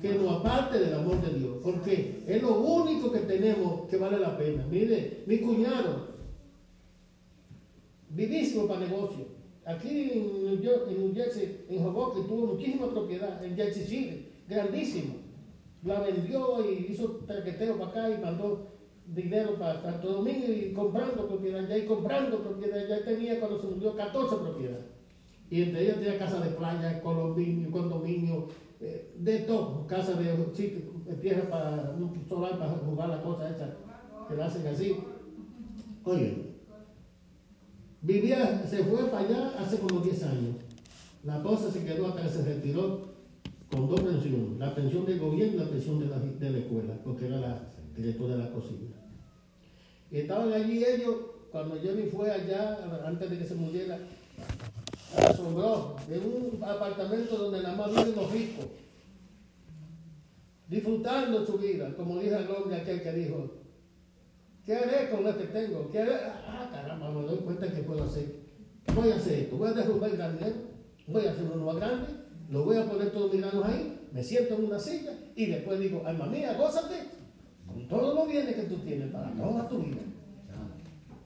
que 0.00 0.14
nos 0.14 0.40
aparte 0.40 0.78
del 0.78 0.94
amor 0.94 1.20
de 1.20 1.38
Dios. 1.38 1.58
Porque 1.62 2.24
es 2.26 2.42
lo 2.42 2.60
único 2.60 3.12
que 3.12 3.20
tenemos 3.20 3.88
que 3.88 3.98
vale 3.98 4.18
la 4.18 4.38
pena. 4.38 4.66
Mire, 4.70 5.22
mi 5.26 5.38
cuñado, 5.38 6.08
vivísimo 8.08 8.66
para 8.66 8.80
negocio. 8.80 9.36
Aquí 9.66 10.10
en 10.12 10.44
New, 10.46 10.62
York, 10.62 10.86
en 10.88 10.98
New 10.98 11.14
Jersey, 11.14 11.66
en 11.68 11.84
Hoboken, 11.84 12.26
tuvo 12.26 12.46
muchísima 12.54 12.90
propiedad, 12.90 13.44
en 13.44 13.54
Jersey 13.54 13.84
City, 13.84 14.28
grandísimo 14.48 15.25
la 15.82 16.00
vendió 16.00 16.64
y 16.68 16.86
hizo 16.90 17.20
traqueteo 17.26 17.78
para 17.78 17.90
acá 17.90 18.10
y 18.10 18.18
mandó 18.18 18.76
dinero 19.06 19.54
para 19.58 19.80
Santo 19.82 20.14
Domingo 20.14 20.46
y 20.48 20.72
comprando 20.72 21.28
propiedad 21.28 21.68
ya 21.68 21.78
y 21.78 21.86
comprando 21.86 22.40
propiedad 22.40 22.88
ya 22.88 23.04
tenía 23.04 23.38
cuando 23.38 23.60
se 23.60 23.68
murió 23.68 23.94
14 23.94 24.36
propiedades. 24.36 24.84
Y 25.48 25.62
entre 25.62 25.82
ellas 25.82 25.98
tenía 25.98 26.18
casa 26.18 26.40
de 26.40 26.50
playa, 26.50 27.00
condominio, 27.02 27.70
condominio, 27.70 28.48
eh, 28.80 29.14
de 29.16 29.38
todo, 29.40 29.86
casa 29.86 30.14
de 30.14 30.34
tierra 31.22 31.48
para 31.48 31.96
solar 32.28 32.58
para 32.58 32.72
jugar 32.72 33.08
la 33.08 33.22
cosa 33.22 33.48
esa 33.48 33.76
que 34.28 34.34
la 34.34 34.46
hacen 34.46 34.66
así. 34.66 34.98
Oye, 36.04 36.56
vivía, 38.02 38.64
se 38.68 38.82
fue 38.84 39.04
para 39.04 39.24
allá 39.24 39.54
hace 39.58 39.78
como 39.78 40.00
10 40.00 40.22
años. 40.24 40.56
La 41.24 41.42
cosa 41.42 41.70
se 41.70 41.84
quedó 41.84 42.08
hasta 42.08 42.22
que 42.22 42.28
se 42.28 42.44
retiró 42.44 43.05
con 43.76 43.88
dos 43.88 44.00
pensiones, 44.00 44.58
la 44.58 44.74
pensión 44.74 45.04
del 45.04 45.20
gobierno 45.20 45.54
y 45.54 45.58
la 45.58 45.68
pensión 45.68 46.00
de 46.00 46.06
la, 46.06 46.18
de 46.18 46.50
la 46.50 46.58
escuela, 46.58 46.94
porque 47.04 47.26
era 47.26 47.36
la 47.38 47.60
directora 47.94 48.36
de 48.36 48.44
la 48.44 48.50
cocina. 48.50 48.96
Y 50.10 50.18
estaban 50.18 50.52
allí 50.52 50.82
ellos, 50.82 51.16
cuando 51.52 51.78
Jenny 51.78 52.04
fue 52.04 52.30
allá, 52.30 52.78
antes 53.04 53.30
de 53.30 53.38
que 53.38 53.44
se 53.44 53.54
muriera, 53.54 53.98
asombró, 55.16 55.96
en 56.10 56.20
un 56.20 56.64
apartamento 56.64 57.36
donde 57.36 57.62
nada 57.62 57.76
más 57.76 57.90
viven 57.90 58.16
los 58.16 58.32
ricos, 58.32 58.64
disfrutando 60.68 61.44
su 61.44 61.58
vida, 61.58 61.94
como 61.96 62.18
dijo 62.18 62.36
el 62.36 62.50
hombre 62.50 62.76
aquel 62.76 63.02
que 63.02 63.12
dijo, 63.12 63.50
¿qué 64.64 64.74
haré 64.74 65.10
con 65.10 65.22
lo 65.22 65.36
que 65.36 65.44
tengo? 65.44 65.90
¿Qué? 65.90 66.00
Ah, 66.00 66.70
caramba, 66.72 67.10
me 67.10 67.26
doy 67.26 67.38
cuenta 67.38 67.70
que 67.70 67.82
puedo 67.82 68.04
hacer. 68.04 68.46
Voy 68.94 69.10
a 69.10 69.16
hacer 69.16 69.40
esto, 69.40 69.56
voy 69.56 69.68
a 69.68 69.72
derrubar 69.74 70.10
el 70.10 70.16
granero, 70.16 70.56
voy 71.08 71.26
a 71.26 71.32
hacer 71.32 71.44
uno 71.52 71.66
más 71.66 71.76
grande, 71.76 72.25
lo 72.50 72.64
voy 72.64 72.76
a 72.76 72.86
poner 72.86 73.10
todos 73.10 73.32
mis 73.32 73.40
manos 73.42 73.64
ahí, 73.64 74.00
me 74.12 74.22
siento 74.22 74.54
en 74.54 74.64
una 74.64 74.78
silla 74.78 75.12
y 75.34 75.46
después 75.46 75.80
digo, 75.80 76.02
alma 76.06 76.26
mía, 76.26 76.56
gózate 76.58 76.94
con 77.66 77.88
todos 77.88 78.14
los 78.14 78.28
bienes 78.28 78.54
que 78.54 78.62
tú 78.62 78.76
tienes 78.76 79.10
para 79.10 79.30
toda 79.32 79.68
tu 79.68 79.78
vida. 79.78 80.02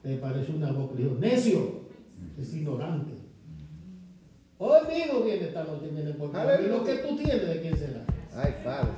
Me 0.03 0.17
parece 0.17 0.51
una 0.51 0.69
que 0.69 1.03
dijo, 1.03 1.15
necio, 1.19 1.81
es 2.39 2.53
ignorante. 2.55 3.11
Hoy 4.57 4.79
mismo 4.87 5.21
viene 5.21 5.47
esta 5.47 5.63
noche, 5.63 5.89
viene 5.91 6.11
por 6.13 6.29
Y 6.29 6.67
lo 6.67 6.83
que 6.83 6.95
tú 6.97 7.15
tienes, 7.15 7.47
¿de 7.47 7.61
quién 7.61 7.77
será? 7.77 8.05
Ay, 8.35 8.55
Padre. 8.63 8.89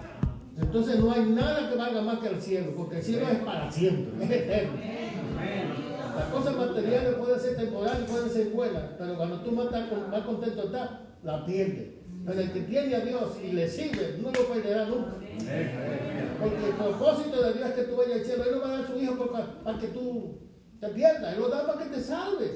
Entonces 0.58 1.00
no 1.00 1.12
hay 1.12 1.26
nada 1.26 1.70
que 1.70 1.76
valga 1.76 2.02
más 2.02 2.20
que 2.20 2.28
el 2.28 2.42
cielo, 2.42 2.74
porque 2.76 2.98
el 2.98 3.04
cielo 3.04 3.28
es 3.28 3.40
para 3.40 3.72
siempre, 3.72 4.24
es 4.24 4.32
eterno. 4.32 4.74
Las 6.16 6.26
cosas 6.28 6.56
materiales 6.56 7.16
pueden 7.16 7.40
ser 7.40 7.56
temporales, 7.58 8.10
pueden 8.10 8.30
ser 8.30 8.50
buenas, 8.52 8.84
pero 8.98 9.16
cuando 9.16 9.42
tú 9.42 9.52
más, 9.52 9.72
más 9.72 10.22
contento 10.22 10.64
estás, 10.64 10.90
la 11.24 11.46
pierdes. 11.46 12.03
Pero 12.26 12.40
el 12.40 12.52
que 12.52 12.62
tiene 12.62 12.96
a 12.96 13.02
Dios 13.02 13.38
y 13.44 13.52
le 13.52 13.68
sigue, 13.68 14.18
no 14.22 14.32
lo 14.32 14.48
perderá 14.48 14.86
nunca. 14.86 15.16
Porque 16.40 16.68
el 16.68 16.76
propósito 16.78 17.42
de 17.42 17.54
Dios 17.54 17.70
es 17.70 17.76
que 17.76 17.84
tú 17.84 17.96
vayas 17.98 18.20
al 18.20 18.26
cielo. 18.26 18.44
Él 18.46 18.52
no 18.54 18.62
va 18.62 18.68
a 18.68 18.72
dar 18.72 18.84
a 18.84 18.88
su 18.88 18.98
hijo 18.98 19.32
para, 19.64 19.80
que 19.80 19.88
tú 19.88 20.38
te 20.80 20.88
pierdas. 20.90 21.34
Él 21.34 21.42
lo 21.42 21.50
da 21.50 21.68
para 21.68 21.84
que 21.84 21.96
te 21.96 22.02
salves. 22.02 22.52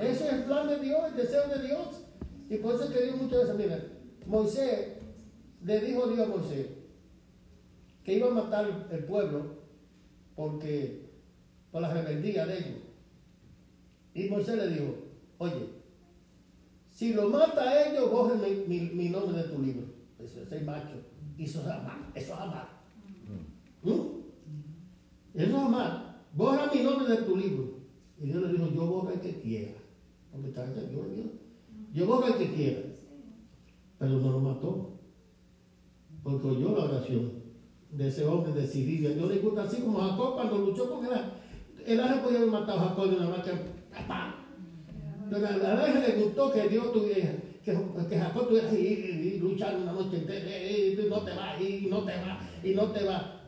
Ese 0.00 0.26
es 0.26 0.32
el 0.32 0.44
plan 0.44 0.68
de 0.68 0.78
Dios, 0.78 1.00
el 1.08 1.16
deseo 1.16 1.48
de 1.48 1.66
Dios. 1.66 1.88
Y 2.50 2.56
por 2.56 2.74
eso 2.74 2.84
es 2.84 2.90
que 2.90 3.04
Dios 3.04 3.16
muchas 3.16 3.40
veces, 3.40 3.54
mira, 3.56 3.78
Moisés, 4.26 4.88
le 5.64 5.80
dijo 5.80 6.08
Dios 6.08 6.26
a 6.26 6.30
Moisés 6.30 6.66
que 8.04 8.14
iba 8.14 8.28
a 8.28 8.34
matar 8.34 8.88
el 8.90 9.04
pueblo 9.04 9.62
porque 10.34 11.08
por 11.70 11.82
la 11.82 11.92
rebeldía 11.92 12.46
de 12.46 12.58
ellos. 12.58 12.80
Y 14.14 14.28
Moisés 14.28 14.56
le 14.56 14.68
dijo, 14.68 14.94
oye, 15.38 15.81
si 16.92 17.14
lo 17.14 17.30
mata 17.30 17.62
a 17.62 17.88
ellos, 17.88 18.10
borren 18.10 18.40
mi, 18.68 19.08
nombre 19.08 19.42
de 19.42 19.48
tu 19.48 19.62
libro. 19.62 19.86
Eso 20.18 20.42
es 20.42 20.64
macho. 20.64 20.96
Y 21.38 21.44
eso 21.44 21.60
es 21.62 21.66
amar. 21.66 22.12
Eso 22.14 22.34
es 22.34 22.38
amar. 22.38 22.68
¿Mm? 23.82 23.90
Eso 25.34 25.56
es 25.56 25.62
amar. 25.62 26.22
Borra 26.34 26.70
mi 26.72 26.82
nombre 26.82 27.08
de 27.08 27.22
tu 27.22 27.36
libro. 27.36 27.80
Y 28.20 28.26
Dios 28.26 28.42
le 28.42 28.52
dijo, 28.52 28.70
yo 28.72 28.86
borro 28.86 29.10
el 29.10 29.20
que 29.20 29.40
quiera. 29.40 29.72
Porque 30.30 30.48
está 30.48 30.66
Dios, 30.66 30.90
Dios. 30.90 31.26
Yo 31.94 32.06
borro 32.06 32.26
el 32.26 32.34
que 32.34 32.54
quiera. 32.54 32.82
Pero 33.98 34.18
no 34.18 34.32
lo 34.32 34.40
mató. 34.40 34.98
Porque 36.22 36.46
oyó 36.46 36.76
la 36.76 36.84
oración 36.84 37.32
de 37.90 38.08
ese 38.08 38.26
hombre 38.26 38.52
decidido. 38.52 39.10
Yo 39.12 39.26
le 39.26 39.38
gusta 39.38 39.62
así 39.62 39.80
como 39.80 39.98
Jacob 39.98 40.34
cuando 40.34 40.58
luchó 40.58 40.90
con 40.90 41.06
él. 41.06 41.12
El 41.86 42.00
ángel 42.00 42.20
podía 42.20 42.38
haber 42.38 42.50
matado 42.50 42.80
a 42.80 42.88
Jacob 42.90 43.08
de 43.08 43.16
una 43.16 43.30
más 43.30 43.44
que 43.44 43.50
pero 45.32 45.46
a 45.46 45.56
la 45.56 45.74
vez 45.82 46.08
le 46.08 46.22
gustó 46.22 46.52
que 46.52 46.68
Dios 46.68 46.92
tuviera, 46.92 47.32
que, 47.64 47.72
que 48.08 48.18
Jacob 48.18 48.48
tuviera 48.48 48.72
y, 48.74 48.76
y, 48.76 49.38
luchar 49.38 49.76
una 49.76 49.92
noche 49.92 50.18
entera, 50.18 50.70
y, 50.70 50.94
no 51.08 51.22
te 51.22 51.30
va, 51.32 51.58
y 51.58 51.86
no 51.88 52.04
te 52.04 52.12
va, 52.16 52.40
y 52.62 52.74
no 52.74 52.86
te 52.90 53.04
va. 53.04 53.40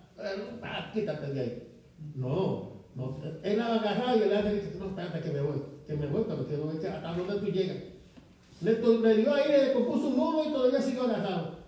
Ah, 0.63 0.91
quítate 0.95 1.33
de 1.33 1.41
ahí. 1.41 1.69
No, 2.15 2.85
no. 2.95 3.19
Él 3.43 3.59
la 3.59 3.75
agarrado 3.75 4.19
y 4.19 4.23
el 4.23 4.35
ángel 4.35 4.61
dice, 4.63 4.79
no, 4.79 4.87
espérate 4.87 5.21
que 5.21 5.31
me 5.31 5.43
voy, 5.43 5.63
que 5.87 5.95
me 5.95 6.07
voy, 6.07 6.25
pero 6.27 6.49
que 6.49 6.57
no 6.57 6.81
que 6.81 6.89
hasta 6.89 7.17
donde 7.17 7.35
tú 7.35 7.47
llegas. 7.53 7.77
Le, 8.63 8.81
le 8.81 9.17
dio 9.17 9.35
aire, 9.35 9.67
le 9.67 9.73
compuso 9.75 10.09
un 10.09 10.17
nudo 10.17 10.45
y 10.49 10.53
todavía 10.53 10.81
siguió 10.81 11.03
agarrado. 11.03 11.59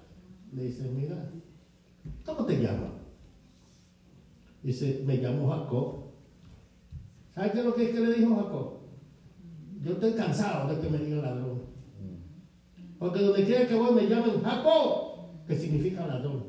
Le 0.55 0.63
dice, 0.63 0.85
mira, 0.85 1.31
¿cómo 2.25 2.47
te 2.47 2.57
llamas? 2.57 2.93
Dice, 4.63 5.03
me 5.05 5.19
llamo 5.19 5.51
Jacob. 5.51 6.07
¿Sabes 7.35 7.53
qué 7.53 7.59
es 7.59 7.65
lo 7.67 7.75
que, 7.75 7.85
es 7.85 7.91
que 7.91 8.01
le 8.01 8.15
dijo 8.15 8.35
Jacob? 8.35 8.76
Yo 9.87 9.93
estoy 9.93 10.15
cansado 10.15 10.75
de 10.75 10.81
que 10.81 10.91
me 10.91 10.99
digan 10.99 11.23
ladrón. 11.23 11.63
Porque 12.99 13.21
donde 13.21 13.45
quiera 13.45 13.69
que 13.69 13.75
voy 13.77 13.95
me 13.95 14.09
llaman 14.09 14.43
Jacob, 14.43 15.47
que 15.47 15.55
significa 15.55 16.09
ladrón. 16.09 16.43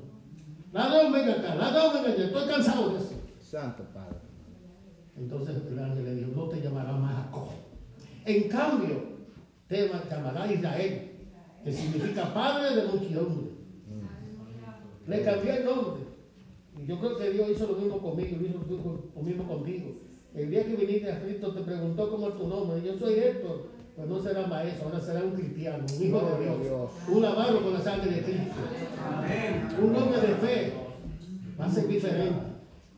Ladrón, 0.74 1.14
venga 1.14 1.34
acá, 1.34 1.54
ladrón, 1.54 1.94
venga 1.94 2.14
acá. 2.14 2.24
Estoy 2.24 2.48
cansado 2.48 2.90
de 2.90 2.98
eso. 2.98 3.14
Santo 3.40 3.84
Padre. 3.94 4.18
Entonces 5.16 5.56
el 5.70 5.78
ángel 5.78 6.06
le 6.06 6.16
dijo, 6.16 6.32
no 6.36 6.48
te 6.48 6.62
llamará 6.62 6.94
más 6.94 7.26
Jacob. 7.26 7.50
En 8.26 8.50
cambio, 8.50 9.04
te 9.68 9.88
llamará 10.10 10.52
Israel, 10.52 11.12
que 11.64 11.72
significa 11.72 12.34
padre 12.34 12.76
de 12.76 12.88
muchedumbre. 12.88 13.52
Le 15.06 15.22
cambió 15.22 15.54
el 15.54 15.64
nombre. 15.64 16.04
Y 16.76 16.88
yo 16.88 17.00
creo 17.00 17.18
que 17.18 17.30
Dios 17.30 17.50
hizo 17.52 17.68
lo 17.68 17.76
mismo 17.76 18.00
conmigo, 18.00 18.36
lo 18.42 18.48
hizo 18.48 19.12
lo 19.16 19.22
mismo 19.22 19.48
contigo. 19.48 20.07
El 20.38 20.52
día 20.52 20.66
que 20.66 20.76
viniste 20.76 21.12
a 21.12 21.20
Cristo 21.22 21.52
te 21.54 21.62
preguntó 21.62 22.12
cómo 22.12 22.30
es 22.30 22.38
tu 22.38 22.48
nombre. 22.48 22.82
Yo 22.86 22.98
soy 22.98 23.16
Héctor. 23.16 23.76
Pues 23.96 24.08
no 24.08 24.22
será 24.22 24.46
maestro, 24.46 24.86
ahora 24.90 25.00
será 25.00 25.24
un 25.24 25.32
cristiano, 25.32 25.84
un 25.84 26.04
hijo 26.04 26.20
de 26.22 26.44
Dios, 26.44 26.62
Dios. 26.62 26.92
un 27.08 27.20
lavado 27.24 27.64
con 27.64 27.74
la 27.74 27.82
sangre 27.82 28.12
de 28.12 28.22
Cristo, 28.22 28.54
un 29.82 29.96
hombre 29.96 30.22
de 30.22 30.36
fe. 30.36 30.74
Va 31.60 31.66
a 31.66 31.72
ser 31.72 31.88
diferente. 31.88 32.40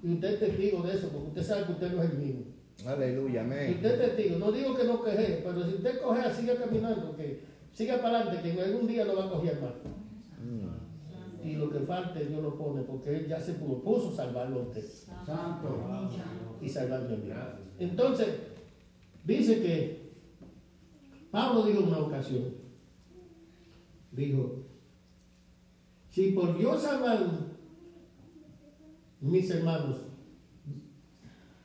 Y 0.04 0.14
usted 0.16 0.34
es 0.34 0.40
testigo 0.42 0.84
de 0.84 0.94
eso, 0.94 1.08
porque 1.08 1.28
usted 1.30 1.44
sabe 1.44 1.66
que 1.68 1.72
usted 1.72 1.94
no 1.94 2.04
es 2.04 2.12
el 2.12 2.18
mismo. 2.18 2.42
Aleluya, 2.86 3.32
Si 3.32 3.38
amén. 3.48 3.74
usted 3.76 3.92
es 4.02 4.16
testigo, 4.16 4.40
no 4.40 4.52
digo 4.52 4.76
que 4.76 4.84
no 4.84 5.02
queje, 5.02 5.42
pero 5.42 5.64
si 5.66 5.76
usted 5.76 6.02
coge, 6.02 6.34
siga 6.34 6.56
caminando, 6.56 7.16
que 7.16 7.44
siga 7.72 8.02
para 8.02 8.20
adelante, 8.20 8.42
que 8.42 8.52
en 8.52 8.60
algún 8.60 8.86
día 8.88 9.06
lo 9.06 9.16
va 9.16 9.26
a 9.26 9.30
coger 9.30 9.62
más. 9.62 9.72
Mm. 10.44 10.89
Y 11.44 11.56
lo 11.56 11.70
que 11.70 11.80
falte 11.80 12.26
Dios 12.26 12.44
lo 12.44 12.58
pone, 12.58 12.82
porque 12.82 13.16
Él 13.16 13.28
ya 13.28 13.40
se 13.40 13.54
propuso 13.54 14.14
salvarlo 14.14 14.60
a 14.60 14.64
usted 14.64 14.84
y 16.62 16.70
salvarlo 16.70 17.16
a 17.16 17.18
mí. 17.18 17.32
Entonces, 17.80 18.28
dice 19.24 19.62
que 19.62 20.12
Pablo 21.32 21.64
dijo 21.64 21.80
en 21.80 21.88
una 21.88 22.00
ocasión, 22.00 22.56
dijo, 24.12 24.64
si 26.10 26.32
por 26.32 26.58
Dios 26.58 26.82
salvar 26.82 27.20
mis 29.22 29.50
hermanos, 29.50 29.98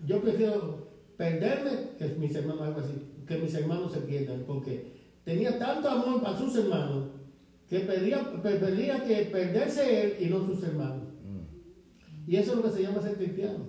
yo 0.07 0.21
prefiero 0.21 0.89
perderme 1.17 1.97
que 1.99 2.09
mis 2.19 2.35
hermanos, 2.35 2.63
algo 2.63 2.81
así, 2.81 2.93
que 3.27 3.39
mis 3.39 3.55
hermanos 3.55 3.93
se 3.93 4.01
pierdan, 4.01 4.45
porque 4.47 4.93
tenía 5.25 5.59
tanto 5.59 5.89
amor 5.89 6.23
para 6.23 6.39
sus 6.39 6.55
hermanos 6.57 7.09
que 7.69 7.81
pedía, 7.81 9.05
que 9.05 9.29
perderse 9.33 10.03
él 10.03 10.17
y 10.21 10.27
no 10.31 10.45
sus 10.47 10.63
hermanos. 10.63 11.09
Mm. 11.25 12.31
Y 12.31 12.37
eso 12.37 12.53
es 12.53 12.57
lo 12.59 12.63
que 12.65 12.71
se 12.71 12.83
llama 12.83 13.01
ser 13.03 13.17
cristiano. 13.17 13.65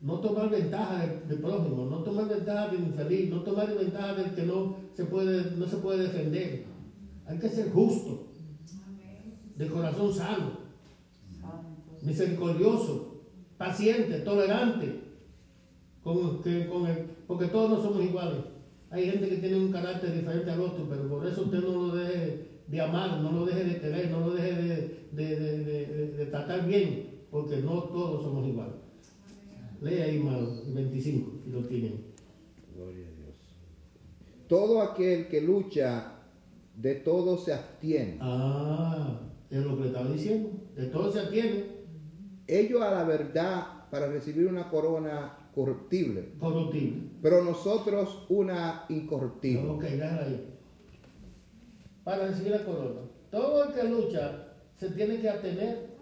No 0.00 0.18
tomar 0.20 0.50
ventaja 0.50 1.06
del, 1.06 1.28
del 1.28 1.38
prójimo, 1.38 1.84
no 1.86 2.02
tomar 2.02 2.28
ventaja 2.28 2.68
del 2.68 2.80
infeliz, 2.80 3.30
no 3.30 3.42
tomar 3.42 3.72
ventaja 3.76 4.14
del 4.14 4.34
que 4.34 4.42
no 4.42 4.76
se 4.94 5.04
puede, 5.04 5.52
no 5.56 5.66
se 5.66 5.76
puede 5.76 6.02
defender. 6.04 6.64
Hay 7.26 7.38
que 7.38 7.48
ser 7.48 7.70
justo, 7.70 8.28
de 9.56 9.66
corazón 9.68 10.12
sano, 10.12 10.58
misericordioso, 12.02 13.22
paciente, 13.56 14.18
tolerante, 14.20 15.00
con, 16.02 16.42
que- 16.42 16.66
con 16.66 16.86
el- 16.86 17.04
porque 17.28 17.46
todos 17.46 17.70
no 17.70 17.80
somos 17.82 18.02
iguales. 18.04 18.40
Hay 18.92 19.10
gente 19.10 19.28
que 19.28 19.36
tiene 19.38 19.56
un 19.56 19.72
carácter 19.72 20.12
diferente 20.14 20.50
al 20.50 20.60
otro, 20.60 20.86
pero 20.88 21.08
por 21.08 21.26
eso 21.26 21.42
usted 21.42 21.60
no 21.60 21.86
lo 21.88 21.94
deje 21.96 22.48
de 22.66 22.80
amar, 22.80 23.20
no 23.20 23.32
lo 23.32 23.46
deje 23.46 23.64
de 23.64 23.80
querer, 23.80 24.10
no 24.10 24.20
lo 24.20 24.34
deje 24.34 24.52
de, 24.52 25.06
de- 25.12 25.36
de- 25.36 25.64
de- 25.64 25.86
de- 25.86 26.06
de 26.12 26.26
tratar 26.26 26.66
bien, 26.66 27.22
porque 27.30 27.56
no 27.58 27.84
todos 27.84 28.22
somos 28.22 28.46
iguales. 28.46 28.74
Lea 29.80 30.04
ahí, 30.04 30.16
el 30.66 30.74
25, 30.74 31.32
y 31.46 31.50
lo 31.50 31.62
tienen. 31.64 32.04
Gloria 32.74 33.06
a 33.08 33.10
Dios. 33.10 33.34
Todo 34.46 34.80
aquel 34.82 35.26
que 35.28 35.40
lucha, 35.40 36.18
de 36.76 36.94
todo 36.96 37.36
se 37.38 37.52
abstiene. 37.52 38.18
Ah, 38.20 39.20
es 39.50 39.58
lo 39.64 39.74
que 39.76 39.82
le 39.82 39.86
estaba 39.88 40.10
diciendo. 40.10 40.50
De 40.76 40.86
todo 40.86 41.10
se 41.10 41.20
atiene, 41.20 41.64
Ellos 42.46 42.82
a 42.82 42.90
la 42.90 43.04
verdad 43.04 43.88
para 43.90 44.08
recibir 44.08 44.46
una 44.48 44.68
corona 44.68 45.36
corruptible, 45.54 46.32
corruptible. 46.38 47.10
pero 47.22 47.42
nosotros 47.44 48.24
una 48.28 48.84
incorruptible. 48.88 49.68
Ok, 49.68 49.82
déjala 49.82 50.22
ahí. 50.24 50.48
Para 52.04 52.26
recibir 52.26 52.52
la 52.52 52.64
corona. 52.64 53.00
Todo 53.30 53.64
el 53.64 53.74
que 53.74 53.84
lucha 53.84 54.54
se 54.76 54.90
tiene 54.90 55.20
que 55.20 55.28
atener. 55.28 55.92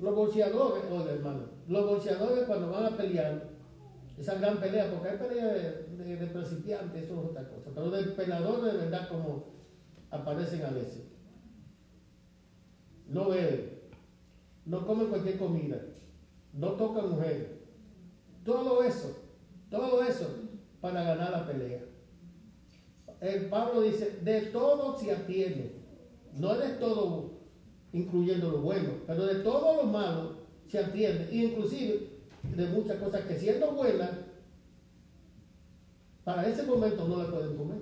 Los 0.00 0.14
bolseadores, 0.14 0.84
oiga 0.92 1.10
hermano, 1.10 1.40
los 1.66 1.84
bolseadores 1.84 2.44
cuando 2.44 2.70
van 2.70 2.84
a 2.86 2.96
pelear, 2.96 3.48
esa 4.16 4.36
gran 4.36 4.58
pelea, 4.58 4.90
porque 4.92 5.08
hay 5.08 5.18
pelea 5.18 5.46
de, 5.46 5.86
de, 5.96 6.16
de 6.16 6.26
principiantes, 6.28 7.02
eso 7.02 7.20
es 7.20 7.30
otra 7.30 7.48
cosa, 7.48 7.70
pero 7.74 7.90
de 7.90 8.04
peleadores 8.04 8.72
de 8.74 8.78
verdad 8.78 9.08
como 9.08 9.46
aparecen 10.10 10.64
a 10.64 10.70
veces. 10.70 11.02
No 13.08 13.28
beben, 13.28 13.80
no 14.66 14.86
comen 14.86 15.08
cualquier 15.08 15.36
comida, 15.36 15.80
no 16.52 16.72
tocan 16.74 17.10
mujeres. 17.10 17.57
Todo 18.48 18.82
eso, 18.82 19.14
todo 19.70 20.02
eso 20.02 20.24
para 20.80 21.02
ganar 21.02 21.32
la 21.32 21.46
pelea. 21.46 21.82
El 23.20 23.44
Pablo 23.50 23.82
dice, 23.82 24.20
de 24.22 24.40
todo 24.46 24.98
se 24.98 25.12
atiende. 25.12 25.82
No 26.32 26.56
de 26.56 26.70
todo, 26.76 27.40
incluyendo 27.92 28.48
lo 28.50 28.62
bueno, 28.62 28.88
pero 29.06 29.26
de 29.26 29.34
todo 29.40 29.82
lo 29.82 29.82
malo 29.90 30.36
se 30.66 30.78
atiende. 30.78 31.28
Inclusive 31.30 32.08
de 32.56 32.66
muchas 32.68 32.96
cosas 32.96 33.20
que 33.26 33.38
siendo 33.38 33.72
buenas, 33.72 34.12
para 36.24 36.48
ese 36.48 36.62
momento 36.62 37.06
no 37.06 37.22
le 37.22 37.28
pueden 37.28 37.54
comer. 37.58 37.78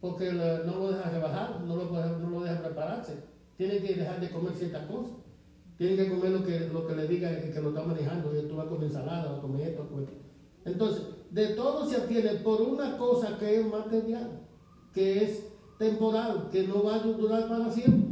Porque 0.00 0.32
la- 0.32 0.64
no 0.64 0.74
lo 0.76 0.90
deja 0.90 1.08
rebajar, 1.08 1.60
no 1.60 1.76
lo, 1.76 1.84
no 2.18 2.30
lo 2.30 2.40
deja 2.40 2.60
prepararse. 2.64 3.14
Tienen 3.56 3.80
que 3.80 3.94
dejar 3.94 4.18
de 4.20 4.30
comer 4.30 4.54
ciertas 4.54 4.86
cosas. 4.88 5.19
Tienen 5.80 5.96
que 5.96 6.10
comer 6.10 6.32
lo 6.32 6.44
que, 6.44 6.68
lo 6.70 6.86
que 6.86 6.94
le 6.94 7.08
diga 7.08 7.30
el 7.30 7.54
que 7.54 7.58
lo 7.62 7.70
está 7.70 7.82
manejando. 7.82 8.38
Y 8.38 8.46
tú 8.46 8.56
vas 8.56 8.66
a 8.66 8.68
comer 8.68 8.88
ensalada, 8.88 9.30
vas 9.30 9.38
a 9.38 9.40
comer 9.40 9.68
esto, 9.68 9.88
comer 9.88 10.08
esto. 10.10 10.20
Entonces, 10.66 11.02
de 11.30 11.46
todo 11.54 11.88
se 11.88 11.96
atiende 11.96 12.34
por 12.44 12.60
una 12.60 12.98
cosa 12.98 13.38
que 13.38 13.60
es 13.60 13.66
material, 13.66 14.42
que 14.92 15.24
es 15.24 15.46
temporal, 15.78 16.50
que 16.52 16.64
no 16.64 16.84
va 16.84 16.96
a 16.96 16.98
durar 16.98 17.48
para 17.48 17.72
siempre, 17.72 18.10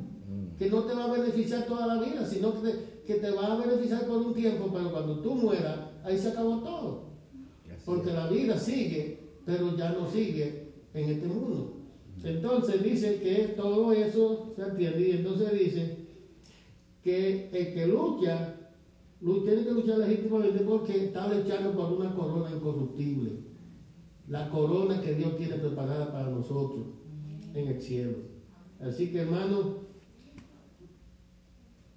que 0.56 0.70
no 0.70 0.84
te 0.84 0.94
va 0.94 1.04
a 1.04 1.12
beneficiar 1.12 1.66
toda 1.66 1.86
la 1.86 2.02
vida, 2.02 2.24
sino 2.24 2.54
que 2.54 2.70
te, 2.70 3.02
que 3.06 3.14
te 3.16 3.30
va 3.32 3.52
a 3.52 3.66
beneficiar 3.66 4.06
por 4.06 4.16
un 4.16 4.32
tiempo, 4.32 4.70
pero 4.72 4.90
cuando 4.90 5.20
tú 5.20 5.34
mueras, 5.34 5.78
ahí 6.04 6.16
se 6.16 6.28
acabó 6.28 6.60
todo. 6.60 7.08
Porque 7.84 8.14
la 8.14 8.28
vida 8.28 8.56
sigue, 8.56 9.28
pero 9.44 9.76
ya 9.76 9.90
no 9.90 10.10
sigue 10.10 10.72
en 10.94 11.10
este 11.10 11.26
mundo. 11.26 11.74
Entonces 12.24 12.82
dice 12.82 13.20
que 13.20 13.52
todo 13.58 13.92
eso 13.92 14.54
se 14.56 14.62
atiende 14.62 15.06
y 15.06 15.10
entonces 15.10 15.52
dice 15.52 15.97
que 17.08 17.48
el 17.52 17.72
que 17.74 17.86
lucha, 17.86 18.54
lu- 19.22 19.42
tiene 19.44 19.64
que 19.64 19.72
luchar 19.72 19.98
legítimamente 19.98 20.60
porque 20.60 21.04
está 21.06 21.26
luchando 21.32 21.72
por 21.72 21.92
una 21.92 22.14
corona 22.14 22.50
incorruptible. 22.54 23.30
La 24.28 24.50
corona 24.50 25.00
que 25.00 25.14
Dios 25.14 25.38
tiene 25.38 25.56
preparada 25.56 26.12
para 26.12 26.28
nosotros 26.28 26.86
en 27.54 27.68
el 27.68 27.80
cielo. 27.80 28.12
Así 28.80 29.10
que 29.10 29.20
hermano, 29.20 29.78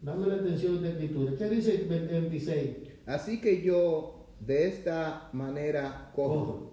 dame 0.01 0.27
la 0.27 0.35
atención 0.35 0.75
de 0.81 0.81
la 0.81 0.89
escritura. 0.91 1.33
¿Qué 1.37 1.49
dice 1.49 1.75
el 1.81 1.87
26? 2.07 2.77
Así 3.05 3.41
que 3.41 3.61
yo 3.61 4.27
de 4.39 4.67
esta 4.69 5.29
manera 5.33 6.11
cojo, 6.15 6.71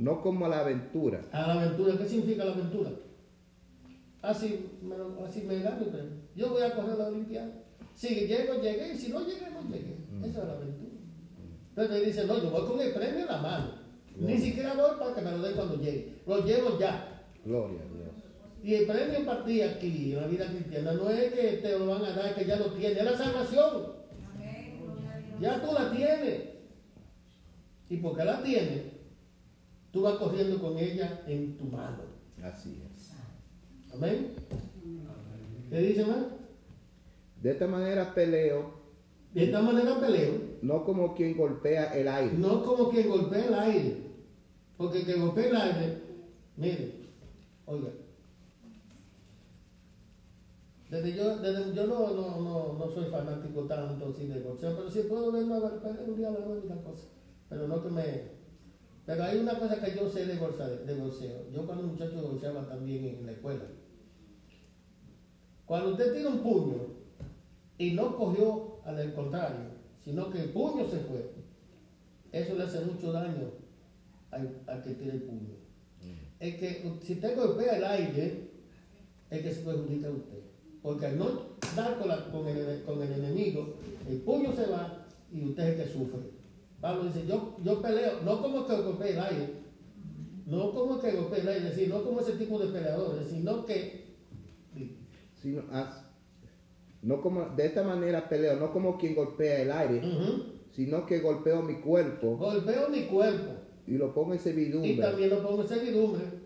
no 0.00 0.22
como 0.22 0.46
a 0.46 0.48
la 0.48 0.60
aventura, 0.60 1.20
A 1.32 1.46
la 1.46 1.62
aventura, 1.62 1.96
¿qué 1.98 2.06
significa 2.08 2.44
la 2.44 2.52
aventura? 2.54 2.90
Así 4.22 4.66
así 5.24 5.42
me 5.42 5.60
da 5.60 5.76
mi 5.78 5.86
premio. 5.86 6.20
Yo 6.36 6.50
voy 6.50 6.62
a 6.62 6.74
correr 6.74 6.98
la 6.98 7.08
Olimpiada. 7.08 7.59
Si 8.00 8.08
llego, 8.26 8.54
llegué. 8.62 8.94
Y 8.94 8.96
si 8.96 9.12
no 9.12 9.20
llegué, 9.20 9.50
no 9.50 9.60
llegué. 9.70 9.94
Esa 10.20 10.40
es 10.40 10.46
la 10.46 10.54
aventura. 10.54 10.90
Entonces 11.68 12.00
me 12.00 12.06
dice, 12.06 12.26
no, 12.26 12.42
yo 12.42 12.50
voy 12.50 12.66
con 12.66 12.80
el 12.80 12.94
premio 12.94 13.20
en 13.20 13.26
la 13.26 13.42
mano. 13.42 13.74
Ni 14.16 14.38
siquiera 14.38 14.72
voy 14.72 14.98
para 14.98 15.14
que 15.14 15.20
me 15.20 15.30
lo 15.32 15.42
den 15.42 15.54
cuando 15.54 15.76
llegue. 15.76 16.22
Lo 16.26 16.42
llevo 16.42 16.78
ya. 16.78 17.26
gloria 17.44 17.80
a 17.80 17.94
Dios. 17.94 18.08
Y 18.64 18.74
el 18.74 18.86
premio 18.86 19.26
para 19.26 19.44
ti 19.44 19.60
aquí, 19.60 20.12
en 20.12 20.20
la 20.22 20.26
vida 20.28 20.46
cristiana, 20.46 20.92
no 20.94 21.10
es 21.10 21.30
que 21.30 21.58
te 21.58 21.78
lo 21.78 21.88
van 21.88 22.04
a 22.06 22.12
dar, 22.12 22.34
que 22.34 22.46
ya 22.46 22.56
lo 22.56 22.72
tienes. 22.72 22.96
Es 22.96 23.04
la 23.04 23.18
salvación. 23.18 23.92
Ya 25.38 25.60
tú 25.60 25.74
la 25.74 25.90
tienes. 25.90 26.40
Y 27.90 27.96
porque 27.98 28.24
la 28.24 28.42
tienes, 28.42 28.82
tú 29.90 30.00
vas 30.00 30.14
corriendo 30.14 30.58
con 30.58 30.78
ella 30.78 31.22
en 31.26 31.58
tu 31.58 31.64
mano. 31.64 32.04
Así 32.42 32.82
es. 32.94 33.12
Amén. 33.92 34.32
¿Qué 35.68 35.78
dice 35.80 36.06
más? 36.06 36.39
De 37.42 37.50
esta 37.52 37.66
manera 37.66 38.14
peleo, 38.14 38.80
De 39.32 39.44
esta 39.44 39.62
manera 39.62 39.98
peleo, 39.98 40.58
no 40.62 40.84
como 40.84 41.14
quien 41.14 41.36
golpea 41.36 41.94
el 41.94 42.08
aire, 42.08 42.36
no 42.36 42.62
como 42.62 42.90
quien 42.90 43.08
golpea 43.08 43.46
el 43.46 43.54
aire. 43.54 44.10
Porque 44.76 45.00
el 45.00 45.06
que 45.06 45.14
golpea 45.14 45.48
el 45.48 45.56
aire, 45.56 46.02
mire, 46.56 46.94
oiga, 47.66 47.90
Desde 50.90 51.14
yo, 51.14 51.36
desde, 51.36 51.72
yo 51.72 51.86
no, 51.86 52.10
no, 52.10 52.40
no, 52.40 52.72
no 52.76 52.90
soy 52.92 53.08
fanático 53.10 53.62
tanto 53.66 54.08
así 54.08 54.26
de 54.26 54.40
boxeo, 54.40 54.74
pero 54.74 54.90
sí 54.90 55.02
puedo 55.08 55.30
ver 55.30 55.44
una, 55.44 55.58
un 55.58 56.16
día 56.16 56.30
la 56.30 56.40
una 56.40 56.82
cosa. 56.82 57.04
Pero 57.48 57.68
no 57.68 57.80
que 57.80 57.90
me. 57.90 58.22
Pero 59.06 59.22
hay 59.22 59.38
una 59.38 59.56
cosa 59.56 59.80
que 59.80 59.94
yo 59.94 60.08
sé 60.08 60.26
de, 60.26 60.36
bolsa, 60.36 60.68
de 60.68 60.94
boxeo. 60.94 61.48
Yo 61.52 61.64
cuando 61.64 61.84
muchacho 61.84 62.20
boxeaba 62.22 62.68
también 62.68 63.04
en 63.04 63.26
la 63.26 63.32
escuela. 63.32 63.66
Cuando 65.64 65.92
usted 65.92 66.12
tira 66.12 66.30
un 66.30 66.42
puño 66.42 66.99
y 67.80 67.92
no 67.92 68.14
cogió 68.14 68.76
al 68.84 69.14
contrario, 69.14 69.70
sino 70.04 70.28
que 70.28 70.42
el 70.42 70.50
puño 70.50 70.86
se 70.86 70.98
fue, 70.98 71.30
eso 72.30 72.54
le 72.54 72.64
hace 72.64 72.80
mucho 72.82 73.10
daño 73.10 73.52
al, 74.30 74.82
que 74.84 74.90
tira 74.90 75.14
el 75.14 75.22
puño. 75.22 75.54
Mm. 76.02 76.40
Es 76.40 76.56
que 76.56 76.98
si 77.02 77.14
usted 77.14 77.36
golpea 77.38 77.78
el 77.78 77.84
aire, 77.84 78.50
es 79.30 79.42
que 79.42 79.54
se 79.54 79.62
perjudica 79.62 80.08
a 80.08 80.10
usted. 80.10 80.40
Porque 80.82 81.06
al 81.06 81.18
no 81.18 81.40
dar 81.74 81.98
con, 81.98 82.10
con, 82.30 82.48
el, 82.48 82.82
con, 82.82 83.02
el, 83.02 83.12
enemigo, 83.12 83.76
el 84.06 84.18
puño 84.18 84.52
se 84.52 84.66
va 84.66 85.06
y 85.32 85.42
usted 85.42 85.62
es 85.62 85.68
el 85.70 85.86
que 85.86 85.92
sufre. 85.92 86.20
Pablo 86.82 87.04
dice, 87.04 87.26
yo, 87.26 87.56
yo 87.64 87.80
peleo, 87.80 88.20
no 88.22 88.42
como 88.42 88.66
que 88.66 88.76
golpee 88.76 89.12
el 89.12 89.20
aire, 89.20 89.54
no 90.44 90.70
como 90.74 91.00
que 91.00 91.12
golpee 91.12 91.40
el 91.40 91.48
aire, 91.48 91.74
sino 91.74 91.98
no 91.98 92.04
como 92.04 92.20
ese 92.20 92.32
tipo 92.32 92.58
de 92.58 92.66
peleadores, 92.66 93.26
sino 93.26 93.64
que... 93.64 94.10
Sino, 95.40 95.62
no 97.02 97.20
como, 97.20 97.46
de 97.50 97.66
esta 97.66 97.82
manera 97.82 98.28
peleo, 98.28 98.56
no 98.56 98.72
como 98.72 98.98
quien 98.98 99.14
golpea 99.14 99.62
el 99.62 99.72
aire, 99.72 100.02
sino 100.70 101.06
que 101.06 101.20
golpeo 101.20 101.62
mi 101.62 101.76
cuerpo. 101.80 102.36
Golpeo 102.36 102.88
mi 102.88 103.02
cuerpo. 103.04 103.52
Y 103.86 103.92
lo 103.92 104.14
pongo 104.14 104.34
en 104.34 104.38
servidumbre. 104.38 104.90
Y 104.90 104.98
también 104.98 105.30
lo 105.30 105.42
pongo 105.42 105.62
en 105.62 105.68
servidumbre 105.68 106.40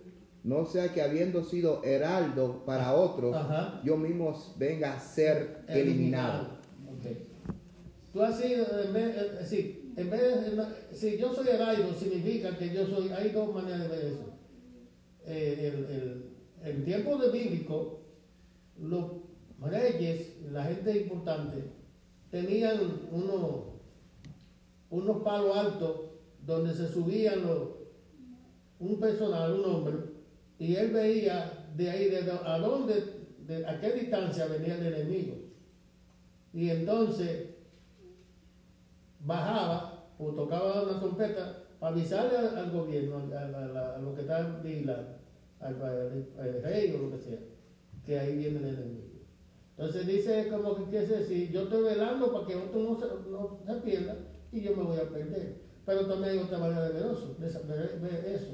no 0.44 0.66
sea 0.66 0.92
que 0.92 1.00
habiendo 1.00 1.42
sido 1.42 1.82
heraldo 1.82 2.64
para 2.66 2.94
otros, 2.94 3.34
yo 3.82 3.96
mismo 3.96 4.38
venga 4.58 4.94
a 4.94 5.00
ser 5.00 5.64
eliminado. 5.66 6.58
Tú 8.12 8.22
has 8.22 8.38
sido, 8.38 8.64
en 8.80 8.92
vez, 8.92 9.16
eh, 9.16 9.30
sí, 9.44 9.92
en 9.96 10.08
vez 10.08 10.20
de, 10.20 10.64
si 10.92 11.16
yo 11.18 11.34
soy 11.34 11.48
heraldo, 11.48 11.92
significa 11.94 12.56
que 12.56 12.72
yo 12.72 12.86
soy, 12.86 13.08
hay 13.08 13.30
dos 13.30 13.52
maneras 13.52 13.80
de 13.80 13.88
ver 13.88 14.04
eso. 14.04 14.38
Eh, 15.26 15.72
el, 15.74 16.30
el, 16.62 16.84
tiempo 16.84 17.16
de 17.16 17.32
bíblico, 17.32 18.02
reyes, 19.70 20.36
la 20.50 20.64
gente 20.64 21.02
importante, 21.02 21.64
tenían 22.30 22.78
unos, 23.10 23.64
unos 24.90 25.22
palos 25.22 25.56
altos 25.56 26.00
donde 26.44 26.74
se 26.74 26.88
subían 26.88 27.42
un 28.78 29.00
personal, 29.00 29.52
un 29.52 29.64
hombre, 29.64 29.96
y 30.58 30.76
él 30.76 30.90
veía 30.90 31.66
de 31.76 31.90
ahí, 31.90 32.10
de, 32.10 32.30
a 32.30 32.58
dónde, 32.58 32.94
de, 33.46 33.66
a 33.66 33.80
qué 33.80 33.92
distancia 33.92 34.46
venía 34.46 34.76
el 34.76 34.94
enemigo. 34.94 35.34
Y 36.52 36.70
entonces 36.70 37.50
bajaba 39.20 40.04
o 40.18 40.30
tocaba 40.30 40.82
una 40.82 41.00
trompeta 41.00 41.64
para 41.80 41.94
avisarle 41.94 42.36
al, 42.36 42.70
gobierno, 42.70 43.22
a, 43.36 43.98
lo 43.98 44.14
que 44.14 44.20
está 44.20 44.60
vigilando, 44.62 45.16
al, 45.60 45.82
al, 45.82 46.62
rey 46.62 46.94
o 46.94 46.98
lo 47.04 47.10
que 47.10 47.18
sea, 47.18 47.38
que 48.06 48.18
ahí 48.18 48.36
viene 48.36 48.58
el 48.58 48.66
enemigo. 48.66 49.13
Entonces 49.76 50.06
dice 50.06 50.48
como 50.48 50.76
que 50.76 50.84
quiere 50.90 51.06
decir, 51.06 51.50
yo 51.50 51.62
estoy 51.62 51.82
velando 51.82 52.32
para 52.32 52.46
que 52.46 52.54
otro 52.54 52.80
no 52.80 52.98
se, 52.98 53.06
no 53.66 53.82
pierda 53.82 54.16
y 54.52 54.62
yo 54.62 54.76
me 54.76 54.84
voy 54.84 54.98
a 54.98 55.08
perder. 55.08 55.64
Pero 55.84 56.06
también 56.06 56.32
hay 56.32 56.38
otra 56.38 56.58
manera 56.58 56.88
de 56.88 56.92
ver 56.92 57.06
eso, 57.06 57.36
eso. 58.26 58.52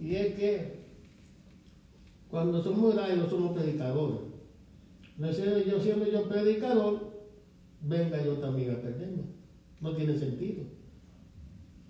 Y 0.00 0.16
es 0.16 0.34
que 0.34 0.78
cuando 2.30 2.62
somos 2.62 2.94
no 2.94 3.30
somos 3.30 3.52
predicadores. 3.58 4.20
No 5.16 5.32
sé, 5.32 5.64
yo 5.68 5.80
siendo 5.80 6.06
yo 6.06 6.28
predicador, 6.28 7.12
venga 7.82 8.22
yo 8.24 8.34
también 8.38 8.70
a 8.72 8.80
perderme. 8.80 9.24
No 9.80 9.94
tiene 9.94 10.16
sentido. 10.16 10.64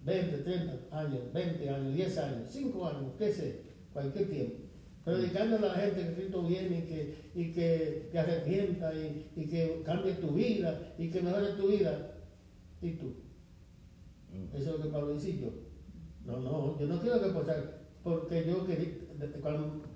20, 0.05 0.39
30 0.39 0.99
años, 0.99 1.21
20 1.35 1.69
años, 1.69 1.95
10 1.95 2.19
años, 2.19 2.49
5 2.51 2.87
años, 2.87 3.13
qué 3.19 3.33
sé, 3.33 3.63
cualquier 3.93 4.31
tiempo. 4.31 4.68
Predicando 5.09 5.57
a 5.57 5.61
la 5.61 5.75
gente 5.75 6.03
que 6.03 6.15
Cristo 6.15 6.43
viene 6.43 6.79
y 6.81 6.83
que, 6.83 7.15
y 7.35 7.53
que 7.53 8.09
te 8.13 8.19
arrepienta 8.19 8.93
y, 8.95 9.31
y, 9.37 9.47
que 9.47 9.83
cambie 9.83 10.13
tu 10.15 10.33
vida 10.33 10.95
y 10.99 11.09
que 11.09 11.23
mejore 11.23 11.53
tu 11.53 11.69
vida. 11.69 12.15
¿Y 12.83 12.91
tú? 12.91 13.15
Mm. 14.31 14.55
Eso 14.55 14.71
es 14.71 14.79
lo 14.79 14.83
que 14.83 14.91
Pablo 14.91 15.15
dice 15.15 15.39
yo. 15.39 15.49
No, 16.27 16.41
no, 16.41 16.79
yo 16.79 16.87
no 16.87 17.01
quiero 17.01 17.23
que 17.23 17.31
pasar 17.31 17.79
porque 18.03 18.45
yo 18.47 18.67
quería, 18.67 18.99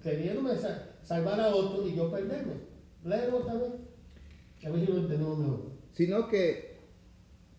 queriéndome 0.03 0.53
salvar 1.03 1.41
a 1.41 1.55
otro 1.55 1.87
y 1.87 1.95
yo 1.95 2.11
perderme. 2.11 2.55
Léelo 3.05 3.39
otra 3.39 3.55
vez. 3.55 3.73
A 4.65 4.71
ver 4.71 4.81
si 4.81 4.93
lo 4.93 4.99
entendemos 4.99 5.39
mejor. 5.39 5.61
Sino 5.91 6.29
que, 6.29 6.79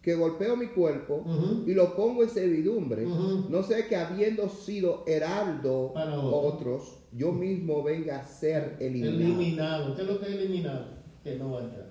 que 0.02 0.16
golpeo 0.16 0.56
mi 0.56 0.70
cuerpo 0.70 1.24
y 1.68 1.74
lo 1.74 1.96
pongo 1.96 2.24
en 2.24 2.30
servidumbre. 2.30 3.06
No 3.06 3.62
sé 3.62 3.88
que 3.88 3.96
habiendo 3.96 4.50
sido 4.50 5.04
heraldo 5.06 5.92
para 5.94 6.20
otros, 6.20 7.03
yo 7.16 7.32
mismo 7.32 7.84
venga 7.84 8.20
a 8.20 8.26
ser 8.26 8.78
eliminado. 8.80 9.18
Eliminado. 9.18 9.96
¿Qué 9.96 10.02
es 10.02 10.08
lo 10.08 10.20
que 10.20 10.26
es 10.26 10.32
eliminado? 10.34 10.86
Que 11.24 11.36
no 11.38 11.52
va 11.52 11.60
a 11.60 11.64
entrar. 11.64 11.90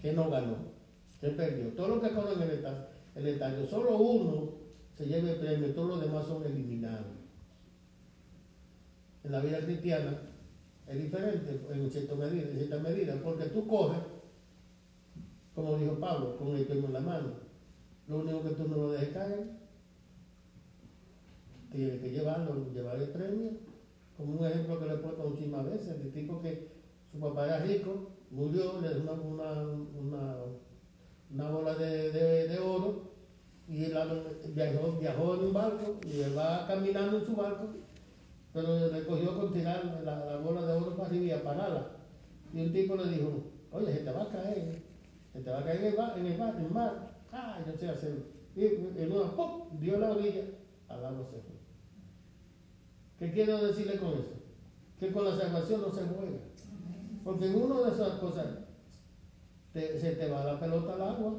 Que 0.00 0.12
no 0.12 0.30
ganó. 0.30 0.56
Que 1.20 1.28
perdió. 1.28 1.68
Todo 1.70 1.88
lo 1.88 2.00
que 2.00 2.10
corren 2.10 2.42
en 2.42 2.50
el 3.16 3.26
estadio, 3.28 3.66
solo 3.66 3.98
uno 3.98 4.52
se 4.94 5.06
lleva 5.06 5.30
el 5.30 5.36
premio, 5.36 5.74
todos 5.74 5.88
los 5.88 6.00
demás 6.00 6.26
son 6.26 6.44
eliminados 6.44 7.22
en 9.24 9.32
la 9.32 9.40
vida 9.40 9.60
cristiana 9.60 10.18
es 10.86 11.00
diferente 11.00 11.60
en 11.70 11.90
cierta 11.90 12.14
medida, 12.14 12.42
en 12.42 12.56
cierta 12.56 12.78
medida 12.78 13.20
porque 13.22 13.44
tú 13.46 13.66
coges, 13.66 14.00
como 15.54 15.76
dijo 15.76 15.98
Pablo, 15.98 16.36
con 16.36 16.56
el 16.56 16.66
premio 16.66 16.86
en 16.86 16.92
la 16.92 17.00
mano. 17.00 17.28
Lo 18.08 18.18
único 18.18 18.42
que 18.42 18.50
tú 18.50 18.68
no 18.68 18.76
lo 18.76 18.92
dejes 18.92 19.10
caer, 19.10 19.46
tienes 21.70 22.00
que 22.00 22.10
llevarlo, 22.10 22.72
llevar 22.72 23.00
el 23.00 23.08
premio. 23.10 23.50
Como 24.16 24.38
un 24.38 24.46
ejemplo 24.46 24.78
que 24.78 24.86
le 24.86 24.94
he 24.94 24.98
puesto 24.98 25.28
muchísimas 25.28 25.64
veces, 25.66 26.00
el 26.00 26.12
tipo 26.12 26.40
que 26.40 26.68
su 27.10 27.18
papá 27.18 27.46
era 27.46 27.58
rico, 27.60 28.10
murió, 28.30 28.80
le 28.80 28.94
dio 28.94 29.02
una, 29.02 29.12
una, 29.12 30.36
una, 31.30 31.50
bola 31.50 31.74
de, 31.74 32.12
de, 32.48 32.58
oro 32.58 33.10
y 33.68 33.84
él 33.84 33.94
viajó, 34.54 34.92
viajó 35.00 35.34
en 35.34 35.40
un 35.40 35.52
barco 35.52 35.96
y 36.06 36.20
él 36.20 36.36
va 36.36 36.66
caminando 36.66 37.18
en 37.18 37.26
su 37.26 37.34
barco 37.34 37.68
pero 38.52 38.88
le 38.88 39.04
cogió 39.04 39.38
con 39.38 39.52
tirar 39.52 40.02
la, 40.04 40.36
bola 40.38 40.62
de 40.62 40.72
oro 40.74 40.94
para 40.94 41.08
arriba 41.08 41.24
y 41.24 41.30
a 41.30 41.42
pararla. 41.42 41.86
Y 42.52 42.60
un 42.60 42.72
tipo 42.72 42.96
le 42.96 43.08
dijo, 43.08 43.44
oye, 43.70 43.92
se 43.92 44.00
te 44.00 44.12
va 44.12 44.22
a 44.24 44.28
caer, 44.28 44.82
se 45.32 45.40
te 45.40 45.50
va 45.50 45.60
a 45.60 45.64
caer 45.64 45.80
en 45.80 45.86
el 45.86 45.96
mar, 45.96 46.18
en 46.18 46.26
el 46.26 46.32
en 46.32 46.64
el 46.64 46.70
mar. 46.70 47.12
Ah, 47.32 47.58
yo 47.66 47.72
sé 47.78 47.88
hacerlo. 47.88 48.24
Y 48.54 48.66
en 48.66 49.12
una, 49.12 49.34
¡pum! 49.34 49.80
dio 49.80 49.98
la 49.98 50.10
orilla, 50.10 50.44
al 50.88 51.04
agua 51.04 51.26
se. 51.30 51.51
¿Qué 53.22 53.30
quiero 53.30 53.64
decirle 53.64 53.98
con 53.98 54.14
eso? 54.14 54.32
Que 54.98 55.12
con 55.12 55.24
la 55.24 55.36
salvación 55.36 55.80
no 55.80 55.92
se 55.92 56.00
juega. 56.00 56.40
Porque 57.22 57.46
en 57.46 57.54
una 57.54 57.82
de 57.82 57.92
esas 57.92 58.18
cosas 58.18 58.46
se 59.72 60.16
te 60.16 60.28
va 60.28 60.42
la 60.42 60.58
pelota 60.58 60.94
al 60.94 61.02
agua. 61.02 61.34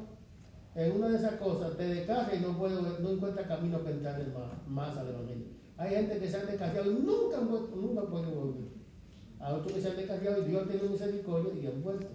En 0.74 0.92
una 0.92 1.10
de 1.10 1.18
esas 1.18 1.34
cosas 1.34 1.76
te 1.76 1.86
descarga 1.86 2.34
y 2.34 2.40
no, 2.40 2.56
puede, 2.56 2.80
no 2.80 3.10
encuentra 3.10 3.46
camino 3.46 3.80
para 3.80 3.90
entrar 3.90 4.18
en 4.18 4.28
el 4.28 4.32
mar, 4.32 4.62
más 4.66 4.96
al 4.96 5.08
evangelio. 5.08 5.44
Hay 5.76 5.90
gente 5.90 6.18
que 6.20 6.26
se 6.26 6.38
han 6.38 6.46
descarriado 6.46 6.90
y 6.90 6.94
nunca, 6.94 7.40
nunca 7.40 8.00
pueden 8.06 8.34
volver. 8.34 8.64
A 9.38 9.52
otros 9.52 9.74
que 9.74 9.82
se 9.82 9.90
han 9.90 9.96
descarriado 9.96 10.42
y 10.42 10.48
Dios 10.48 10.66
tiene 10.66 10.88
misericordia 10.88 11.52
y 11.52 11.66
han 11.66 11.82
vuelto. 11.82 12.06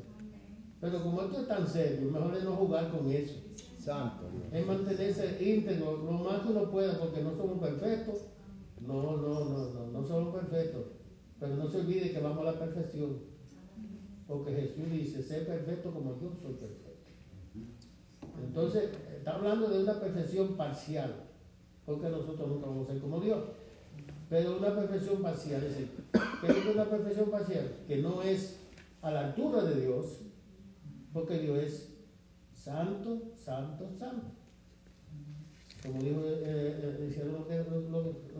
Pero 0.82 1.04
como 1.04 1.22
esto 1.22 1.42
es 1.42 1.48
tan 1.48 1.68
serio, 1.68 2.10
mejor 2.10 2.36
es 2.36 2.44
no 2.44 2.56
jugar 2.56 2.90
con 2.90 3.08
eso. 3.12 3.36
Santo. 3.78 4.32
Es 4.52 4.66
mantenerse 4.66 5.38
íntegro 5.40 5.98
lo 5.98 6.12
más 6.14 6.42
que 6.42 6.48
uno 6.48 6.72
pueda, 6.72 6.98
porque 6.98 7.22
no 7.22 7.38
somos 7.38 7.60
perfectos. 7.60 8.24
No, 8.82 9.18
no, 9.18 9.46
no, 9.46 9.70
no, 9.70 9.88
no 9.88 10.04
somos 10.04 10.36
perfectos. 10.36 10.86
Pero 11.39 11.56
no 11.56 11.68
se 11.68 11.80
olvide 11.80 12.12
que 12.12 12.20
vamos 12.20 12.39
a 12.39 12.52
la 12.52 12.60
perfección. 12.60 13.18
Porque 14.28 14.54
Jesús 14.54 14.92
dice, 14.92 15.24
sé 15.24 15.42
perfecto 15.42 15.92
como 15.92 16.20
yo 16.20 16.32
soy 16.42 16.54
perfecto. 16.54 16.89
Entonces, 18.44 18.92
está 19.18 19.36
hablando 19.36 19.70
de 19.70 19.84
una 19.84 20.00
perfección 20.00 20.56
parcial 20.56 21.30
porque 21.89 22.08
nosotros 22.08 22.48
nunca 22.48 22.68
vamos 22.68 22.88
a 22.88 22.92
ser 22.92 23.02
como 23.02 23.20
Dios. 23.20 23.44
Pero 24.30 24.58
una 24.58 24.76
perfección 24.76 25.24
parcial 25.24 25.63
es 25.63 25.72
decir, 25.72 25.89
¿qué 26.39 26.48
es 26.48 26.65
una 26.76 26.86
perfección 26.86 27.32
parcial? 27.32 27.72
Que 27.88 27.98
no 27.98 28.22
es 28.22 28.60
a 29.02 29.10
la 29.10 29.22
altura 29.22 29.63
de 29.63 29.82
Dios, 29.82 30.20
porque 31.12 31.39
Dios 31.39 31.58
es 31.58 31.94
santo, 32.54 33.32
santo, 33.36 33.89
santo. 33.98 34.28
Como 35.84 36.02
dijo, 36.02 36.22
eh, 36.26 36.42
eh, 36.44 37.13
eh 37.15 37.26
lo 37.26 37.48
que, 37.48 37.63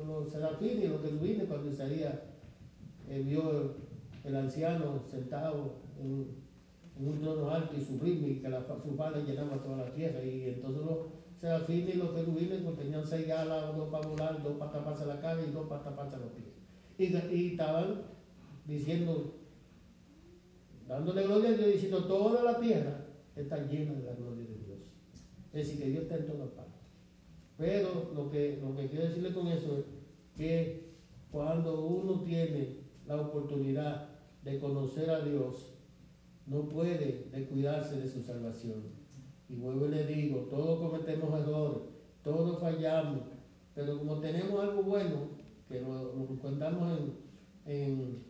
los 0.06 0.30
serafines 0.30 0.86
y 0.86 0.88
lo 0.88 1.02
que 1.02 1.10
vine 1.10 1.46
cuando 1.46 1.70
Isaías 1.70 2.16
eh, 3.08 3.24
vio 3.26 3.76
el 4.26 4.36
anciano 4.36 5.02
sentado 5.10 5.76
en, 6.00 6.50
un 7.00 7.18
trono 7.22 7.50
alto 7.50 7.74
y 7.78 7.82
sublime 7.82 8.28
y 8.28 8.36
que 8.42 8.50
la, 8.50 8.62
su 8.62 8.98
padre 8.98 9.24
llenaba 9.24 9.64
toda 9.64 9.78
la 9.78 9.94
tierra 9.94 10.22
y 10.22 10.50
entonces 10.50 10.82
lo 10.84 11.20
fin 11.66 11.88
y 11.88 11.94
los 11.94 12.12
querubines 12.12 12.62
pues, 12.62 12.76
tenían 12.78 13.08
seis 13.08 13.30
alas, 13.32 13.78
dos 13.78 13.88
para 13.88 14.06
volar, 14.06 14.44
dos 14.44 14.58
para 14.58 14.72
taparse 14.74 15.06
la 15.06 15.22
cara 15.22 15.42
y 15.42 15.52
dos 15.52 15.68
para 15.70 15.84
taparse 15.84 16.18
los 16.18 16.32
pies. 16.32 16.50
Y, 16.98 17.34
y 17.34 17.52
estaban 17.52 18.02
diciendo, 18.66 19.36
dándole 20.86 21.24
gloria 21.24 21.52
a 21.52 21.54
Dios, 21.54 21.72
diciendo 21.72 22.04
toda 22.04 22.44
la 22.44 22.60
tierra 22.60 23.06
está 23.34 23.66
llena 23.66 23.94
de 23.94 24.04
la 24.04 24.14
gloria 24.16 24.46
de 24.46 24.58
Dios. 24.66 24.80
Es 25.54 25.68
decir, 25.68 25.82
que 25.82 25.90
Dios 25.90 26.04
está 26.04 26.18
en 26.18 26.28
todas 26.28 26.50
partes. 26.50 26.69
Pero 27.60 28.10
lo 28.16 28.32
que, 28.32 28.58
lo 28.62 28.74
que 28.74 28.88
quiero 28.88 29.06
decirle 29.06 29.34
con 29.34 29.48
eso 29.48 29.80
es 29.80 29.86
que 30.38 30.94
cuando 31.30 31.86
uno 31.86 32.22
tiene 32.22 32.78
la 33.06 33.20
oportunidad 33.20 34.08
de 34.44 34.60
conocer 34.60 35.10
a 35.10 35.20
Dios, 35.20 35.74
no 36.48 36.70
puede 36.70 37.28
descuidarse 37.30 38.00
de 38.00 38.08
su 38.08 38.24
salvación. 38.24 38.84
Y 39.50 39.58
vuelvo 39.58 39.88
y 39.88 39.90
le 39.90 40.06
digo, 40.06 40.48
todos 40.50 40.80
cometemos 40.80 41.38
errores, 41.38 41.82
todos 42.24 42.60
fallamos, 42.62 43.24
pero 43.76 44.00
como 44.00 44.20
tenemos 44.20 44.64
algo 44.64 44.84
bueno, 44.84 45.18
que 45.68 45.82
lo, 45.82 46.14
encontramos 46.32 46.98
en, 47.66 48.24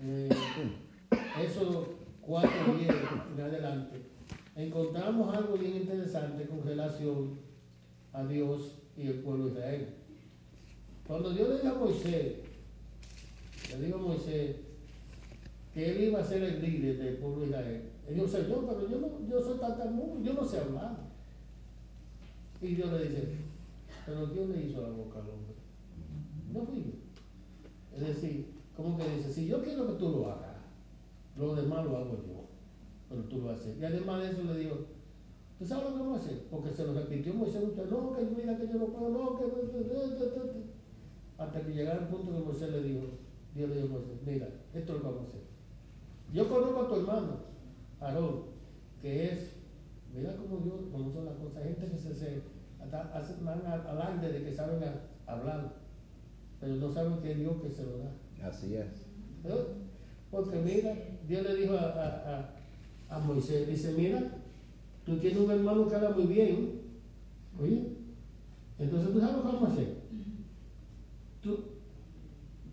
en, 0.00 0.28
esos 1.44 1.86
cuatro 2.22 2.78
días 2.78 2.96
en 3.36 3.40
adelante, 3.42 4.00
encontramos 4.56 5.36
algo 5.36 5.58
bien 5.58 5.76
interesante 5.76 6.46
con 6.46 6.62
relación 6.62 7.47
a 8.12 8.24
Dios 8.24 8.74
y 8.96 9.06
el 9.06 9.20
pueblo 9.20 9.46
de 9.46 9.50
Israel. 9.52 9.88
Cuando 11.06 11.30
Dios 11.30 11.48
le 11.48 11.54
dijo 11.56 11.68
a 11.68 11.78
Moisés, 11.78 12.36
le 13.70 13.86
dijo 13.86 13.98
a 13.98 14.02
Moisés 14.02 14.56
que 15.72 15.90
él 15.90 16.04
iba 16.04 16.20
a 16.20 16.24
ser 16.24 16.42
el 16.42 16.60
líder 16.60 16.98
del 16.98 17.16
pueblo 17.16 17.40
de 17.40 17.46
Israel, 17.46 17.82
él 18.08 18.14
dijo, 18.14 18.28
Señor, 18.28 18.66
pero 18.66 18.88
yo, 18.88 18.98
no, 18.98 19.28
yo 19.28 19.40
soy 19.40 19.58
tartamudo, 19.58 20.22
yo 20.22 20.32
no 20.34 20.44
sé 20.44 20.60
hablar. 20.60 20.96
Y 22.60 22.74
Dios 22.74 22.92
le 22.92 23.08
dice, 23.08 23.28
pero 24.04 24.26
Dios 24.26 24.48
le 24.48 24.66
hizo 24.66 24.82
la 24.82 24.88
boca 24.88 25.20
al 25.20 25.28
hombre. 25.28 25.54
No 26.52 26.62
fui 26.64 26.78
yo. 26.84 27.96
Es 27.96 28.06
decir, 28.14 28.46
como 28.76 28.96
que 28.96 29.08
dice, 29.16 29.32
si 29.32 29.46
yo 29.46 29.62
quiero 29.62 29.86
que 29.86 29.94
tú 29.94 30.08
lo 30.10 30.30
hagas, 30.30 30.56
lo 31.36 31.54
demás 31.54 31.84
lo 31.84 31.96
hago 31.96 32.16
yo, 32.26 32.48
pero 33.08 33.22
tú 33.24 33.40
lo 33.40 33.50
haces. 33.50 33.76
Y 33.78 33.84
además 33.84 34.22
de 34.22 34.30
eso 34.30 34.42
le 34.44 34.58
digo, 34.58 34.86
¿tú 35.58 35.66
sabes 35.66 35.84
lo 35.84 35.94
que 35.94 36.00
vamos 36.00 36.20
a 36.20 36.24
hacer? 36.24 36.42
Porque 36.50 36.72
se 36.72 36.86
lo 36.86 36.94
repitió 36.94 37.34
Moisés, 37.34 37.62
no, 37.62 38.16
que 38.16 38.22
mira 38.24 38.56
que 38.56 38.68
yo 38.68 38.74
no 38.74 38.86
puedo, 38.86 39.10
no, 39.10 39.38
que... 39.38 39.44
Hasta 41.38 41.60
que 41.60 41.72
llegara 41.72 42.00
el 42.00 42.06
punto 42.08 42.32
que 42.32 42.44
Moisés 42.44 42.70
le 42.70 42.82
dijo, 42.82 43.06
Dios 43.54 43.68
le 43.70 43.76
dijo 43.76 43.86
a 43.86 43.90
Moisés, 43.90 44.18
mira, 44.26 44.48
esto 44.74 44.96
es 44.96 45.02
lo 45.02 45.04
vamos 45.04 45.24
a 45.24 45.28
hacer. 45.28 45.40
Yo 46.32 46.48
conozco 46.48 46.80
a 46.82 46.88
tu 46.88 46.94
hermano, 46.96 47.36
Aarón, 48.00 48.42
que 49.00 49.32
es, 49.32 49.50
mira 50.14 50.36
cómo 50.36 50.58
Dios, 50.64 50.76
cómo 50.90 51.12
son 51.12 51.26
las 51.26 51.34
cosas, 51.36 51.62
gente 51.62 51.86
que 51.86 51.98
se, 51.98 52.14
se 52.14 52.42
hacen 52.80 53.48
alarde 53.48 54.32
de 54.32 54.44
que 54.44 54.52
saben 54.52 54.82
hablar 55.26 55.88
pero 56.60 56.74
no 56.76 56.92
saben 56.92 57.18
que 57.18 57.32
es 57.32 57.38
Dios 57.38 57.54
que 57.62 57.70
se 57.70 57.84
lo 57.84 57.98
da. 57.98 58.48
Así 58.48 58.74
es. 58.74 58.86
Porque 60.30 60.56
mira, 60.58 60.94
Dios 61.26 61.42
le 61.42 61.56
dijo 61.56 61.74
a, 61.74 62.50
a, 63.08 63.18
Moisés, 63.20 63.66
dice, 63.66 63.92
mira, 63.92 64.20
tú 65.08 65.16
tienes 65.16 65.40
un 65.40 65.50
hermano 65.50 65.88
que 65.88 65.94
habla 65.94 66.10
muy 66.10 66.26
bien, 66.26 66.82
oye, 67.60 67.88
entonces 68.78 69.12
tú 69.12 69.20
sabes 69.20 69.36
lo 69.36 69.42
que 69.42 69.48
vamos 69.48 69.68
a 69.68 69.72
hacer. 69.72 69.94
Tú, 71.40 71.58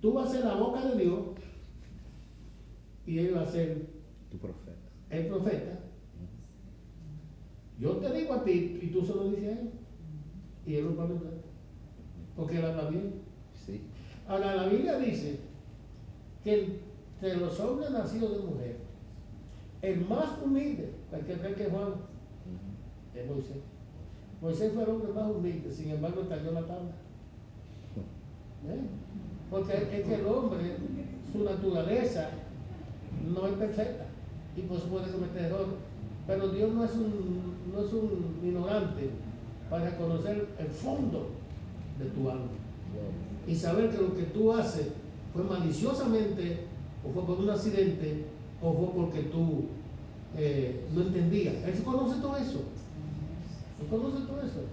tú 0.02 0.14
vas 0.14 0.30
a 0.30 0.32
ser 0.34 0.46
la 0.46 0.56
boca 0.56 0.86
de 0.86 1.04
Dios 1.04 1.20
y 3.06 3.20
él 3.20 3.36
va 3.36 3.42
a 3.42 3.46
ser 3.46 3.88
tu 4.30 4.38
profeta. 4.38 4.74
El 5.10 5.28
profeta. 5.28 5.80
Yo 7.80 7.98
te 7.98 8.14
digo 8.14 8.34
a 8.34 8.44
ti 8.44 8.80
y 8.82 8.88
tú 8.88 9.02
se 9.02 9.16
lo 9.16 9.30
dices 9.30 9.46
a 9.46 9.52
él. 9.52 9.70
Y 10.66 10.76
él 10.76 10.86
lo 10.86 10.96
va 10.98 11.04
a 11.04 11.08
entender. 11.08 11.42
Porque 12.36 12.58
él 12.58 12.66
habla 12.66 12.90
bien. 12.90 13.14
Ahora 14.28 14.56
la 14.56 14.68
Biblia 14.68 14.98
dice 14.98 15.40
que 16.44 16.80
entre 17.16 17.38
los 17.38 17.60
hombres 17.60 17.92
nacidos 17.92 18.38
de 18.38 18.44
mujer, 18.44 18.78
el 19.82 20.06
más 20.08 20.42
humilde, 20.44 20.92
ver 21.12 21.56
que 21.56 21.66
Juan, 21.66 21.94
es 23.16 23.28
Moisés. 23.30 23.58
Moisés 24.42 24.72
fue 24.74 24.84
el 24.84 24.90
hombre 24.90 25.14
más 25.14 25.32
humilde, 25.32 25.72
sin 25.72 25.92
embargo 25.92 26.22
estalló 26.22 26.52
la 26.52 26.62
tabla. 26.62 26.92
¿Eh? 28.68 28.82
Porque 29.50 29.74
es 29.74 30.08
que 30.08 30.16
el 30.16 30.26
hombre, 30.26 30.76
su 31.32 31.44
naturaleza 31.44 32.30
no 33.34 33.48
es 33.48 33.54
perfecta 33.54 34.06
y 34.56 34.62
pues 34.62 34.82
puede 34.82 35.12
cometer 35.12 35.44
errores. 35.44 35.68
Pero 36.28 36.50
Dios 36.50 36.74
no 36.74 36.84
es 36.84 36.94
un, 36.94 37.54
no 37.72 37.86
es 37.86 37.94
un 37.94 38.40
ignorante 38.44 39.10
para 39.70 39.96
conocer 39.98 40.48
el 40.58 40.68
fondo 40.68 41.30
de 42.00 42.06
tu 42.06 42.30
alma 42.30 42.50
y 43.48 43.56
saber 43.56 43.90
que 43.92 43.98
lo 43.98 44.16
que 44.16 44.24
tú 44.24 44.52
haces 44.52 44.88
fue 45.34 45.44
maliciosamente 45.44 46.66
o 47.08 47.14
fue 47.14 47.26
por 47.26 47.40
un 47.40 47.50
accidente 47.50 48.26
o 48.62 48.74
fue 48.74 48.88
porque 48.96 49.22
tú 49.24 49.66
eh, 50.38 50.86
no 50.94 51.02
entendías. 51.02 51.56
Él 51.66 51.84
conoce 51.84 52.20
todo 52.20 52.38
eso. 52.38 52.62
Él 53.82 53.88
conoce 53.90 54.26
todo 54.26 54.42
eso. 54.42 54.64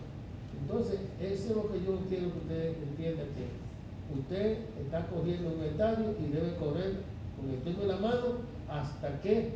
Entonces, 0.63 1.01
eso 1.21 1.49
es 1.51 1.57
lo 1.57 1.73
que 1.73 1.85
yo 1.85 1.99
quiero 2.09 2.33
que 2.33 2.39
usted 2.39 2.83
entienda 2.83 3.23
que 3.35 4.19
usted 4.19 4.59
está 4.81 5.07
corriendo 5.07 5.55
un 5.55 5.65
estadio 5.65 6.15
y 6.21 6.33
debe 6.33 6.57
correr 6.57 7.01
con 7.37 7.51
el 7.51 7.61
tiempo 7.61 7.83
en 7.83 7.89
la 7.89 7.97
mano 7.97 8.53
hasta 8.69 9.21
que 9.21 9.51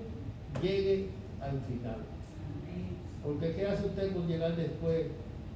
llegue 0.62 1.10
al 1.40 1.60
final. 1.62 2.00
Porque 3.22 3.54
¿qué 3.54 3.66
hace 3.66 3.86
usted 3.86 4.12
con 4.12 4.26
llegar 4.26 4.56
después 4.56 5.06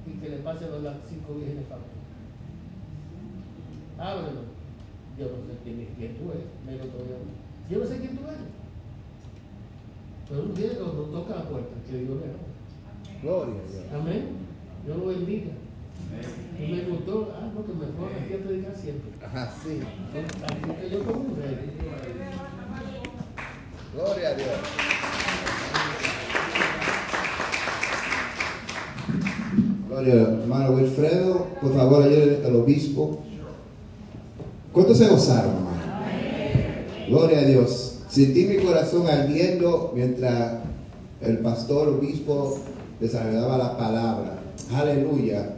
y 0.05 0.19
que 0.19 0.29
le 0.29 0.37
pase 0.37 0.65
las 0.81 0.97
cinco 1.07 1.35
vírgenes 1.35 1.67
familia? 1.67 2.01
ábrelo. 4.01 4.41
Yo 5.17 5.25
no 5.25 5.45
sé 5.45 5.59
quién, 5.63 5.87
quién 5.97 6.15
tú 6.15 6.31
eres, 6.31 6.47
menos 6.65 6.89
todavía. 6.91 7.17
Yo 7.69 7.79
no 7.79 7.85
sé 7.85 7.99
quién 7.99 8.17
tú 8.17 8.23
eres. 8.25 8.49
Pero 10.27 10.43
un 10.43 10.55
día 10.55 10.69
cuando 10.79 11.03
toca 11.03 11.35
la 11.35 11.49
puerta, 11.49 11.75
que 11.89 11.97
Dios 11.97 12.17
le. 12.17 12.50
Gloria 13.21 13.53
a 13.53 13.71
Dios. 13.71 13.85
Amén. 13.93 14.23
Yo 14.87 14.97
lo 14.97 15.05
bendiga. 15.07 15.51
Y 16.59 16.71
me 16.71 16.81
gustó, 16.83 17.33
ah, 17.35 17.51
porque 17.55 17.73
me 17.73 17.85
fue 17.85 18.07
aquí 18.19 18.33
a 18.33 18.47
predicar 18.47 18.75
siempre. 18.75 19.11
Ajá, 19.23 19.53
sí. 19.63 19.79
Así 20.43 20.81
que 20.81 20.89
yo 20.89 21.05
como 21.05 21.19
un 21.19 21.35
rey. 21.37 21.57
Gloria 23.93 24.29
a 24.29 24.33
Dios. 24.33 24.47
Gloria, 29.87 30.13
hermano 30.13 30.71
Wilfredo, 30.71 31.47
por 31.61 31.75
favor, 31.75 32.03
ayúdenle 32.03 32.45
al 32.45 32.55
obispo. 32.55 33.21
¿Cuántos 34.71 34.97
se 34.97 35.07
gozaron, 35.07 35.51
hermano? 35.57 35.81
Gloria 37.07 37.39
a 37.39 37.43
Dios. 37.43 37.99
Sentí 38.09 38.45
mi 38.45 38.57
corazón 38.57 39.07
ardiendo 39.07 39.91
mientras 39.93 40.59
el 41.21 41.39
pastor 41.39 41.89
obispo 41.89 42.57
desarrollaba 43.01 43.57
la 43.57 43.77
palabra. 43.77 44.39
Aleluya. 44.73 45.55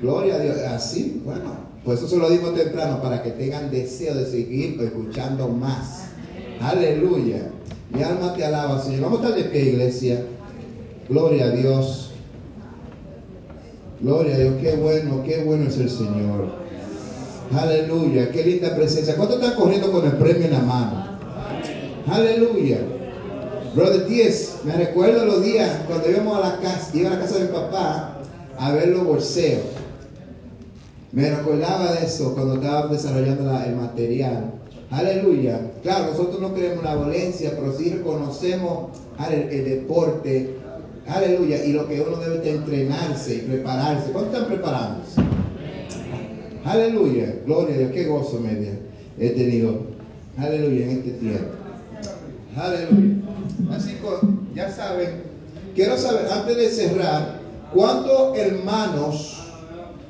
Gloria 0.00 0.36
a 0.36 0.38
Dios. 0.38 0.56
Así, 0.58 1.20
bueno, 1.24 1.50
pues 1.84 1.98
eso 1.98 2.08
se 2.08 2.16
lo 2.16 2.30
digo 2.30 2.50
temprano 2.50 3.02
para 3.02 3.22
que 3.22 3.32
tengan 3.32 3.70
deseo 3.70 4.14
de 4.14 4.24
seguir 4.24 4.80
escuchando 4.80 5.48
más. 5.48 6.04
Aleluya. 6.60 7.50
Mi 7.90 8.02
alma 8.02 8.32
te 8.34 8.44
alaba, 8.44 8.80
Señor. 8.82 9.02
Vamos 9.02 9.20
a 9.20 9.28
estar 9.28 9.42
de 9.42 9.50
pie, 9.50 9.62
iglesia. 9.72 10.22
Gloria 11.08 11.46
a 11.46 11.50
Dios. 11.50 12.12
Gloria 14.00 14.34
a 14.36 14.38
Dios. 14.38 14.54
Qué 14.62 14.76
bueno, 14.76 15.22
qué 15.24 15.44
bueno 15.44 15.68
es 15.68 15.76
el 15.78 15.90
Señor. 15.90 16.62
Aleluya, 17.54 18.30
qué 18.30 18.44
linda 18.44 18.74
presencia. 18.74 19.14
¿Cuánto 19.16 19.34
están 19.34 19.54
corriendo 19.54 19.92
con 19.92 20.06
el 20.06 20.12
premio 20.12 20.46
en 20.46 20.52
la 20.52 20.60
mano? 20.60 21.04
Aleluya. 22.06 22.78
Brother 23.74 24.06
10, 24.06 24.60
me 24.64 24.76
recuerdo 24.76 25.24
los 25.24 25.42
días 25.42 25.80
cuando 25.86 26.10
íbamos 26.10 26.36
a 26.36 26.48
la 26.48 26.60
casa, 26.60 26.90
iba 26.92 27.10
a 27.10 27.14
la 27.14 27.20
casa 27.20 27.38
de 27.38 27.44
mi 27.44 27.52
papá 27.52 28.18
a 28.58 28.72
ver 28.72 28.88
los 28.88 29.04
bolseos. 29.04 29.62
Me 31.12 31.30
recordaba 31.30 31.92
de 31.92 32.06
eso 32.06 32.34
cuando 32.34 32.54
estaba 32.54 32.88
desarrollando 32.88 33.50
el 33.64 33.76
material. 33.76 34.52
Aleluya. 34.90 35.72
Claro, 35.82 36.08
nosotros 36.10 36.38
no 36.38 36.54
queremos 36.54 36.84
la 36.84 36.96
violencia, 36.96 37.52
pero 37.54 37.72
sí 37.72 37.88
reconocemos 37.90 38.90
el, 39.30 39.64
deporte. 39.64 40.56
Aleluya. 41.06 41.64
Y 41.64 41.72
lo 41.72 41.88
que 41.88 42.00
uno 42.02 42.18
debe 42.18 42.38
de 42.38 42.50
entrenarse 42.50 43.36
y 43.36 43.38
prepararse. 43.38 44.12
¿Cuánto 44.12 44.32
están 44.32 44.48
preparándose? 44.48 45.22
Aleluya, 46.64 47.36
gloria 47.46 47.74
a 47.74 47.78
Dios, 47.78 47.92
qué 47.92 48.06
gozo 48.06 48.38
media 48.38 48.72
he 49.18 49.30
tenido. 49.30 49.80
Aleluya 50.36 50.84
en 50.84 50.90
este 50.90 51.10
tiempo. 51.12 51.61
Aleluya. 52.56 53.16
Así 53.74 53.92
que 53.92 54.54
ya 54.54 54.70
saben, 54.70 55.22
quiero 55.74 55.96
saber, 55.96 56.28
antes 56.30 56.56
de 56.56 56.68
cerrar, 56.70 57.40
¿cuántos 57.72 58.36
hermanos 58.36 59.38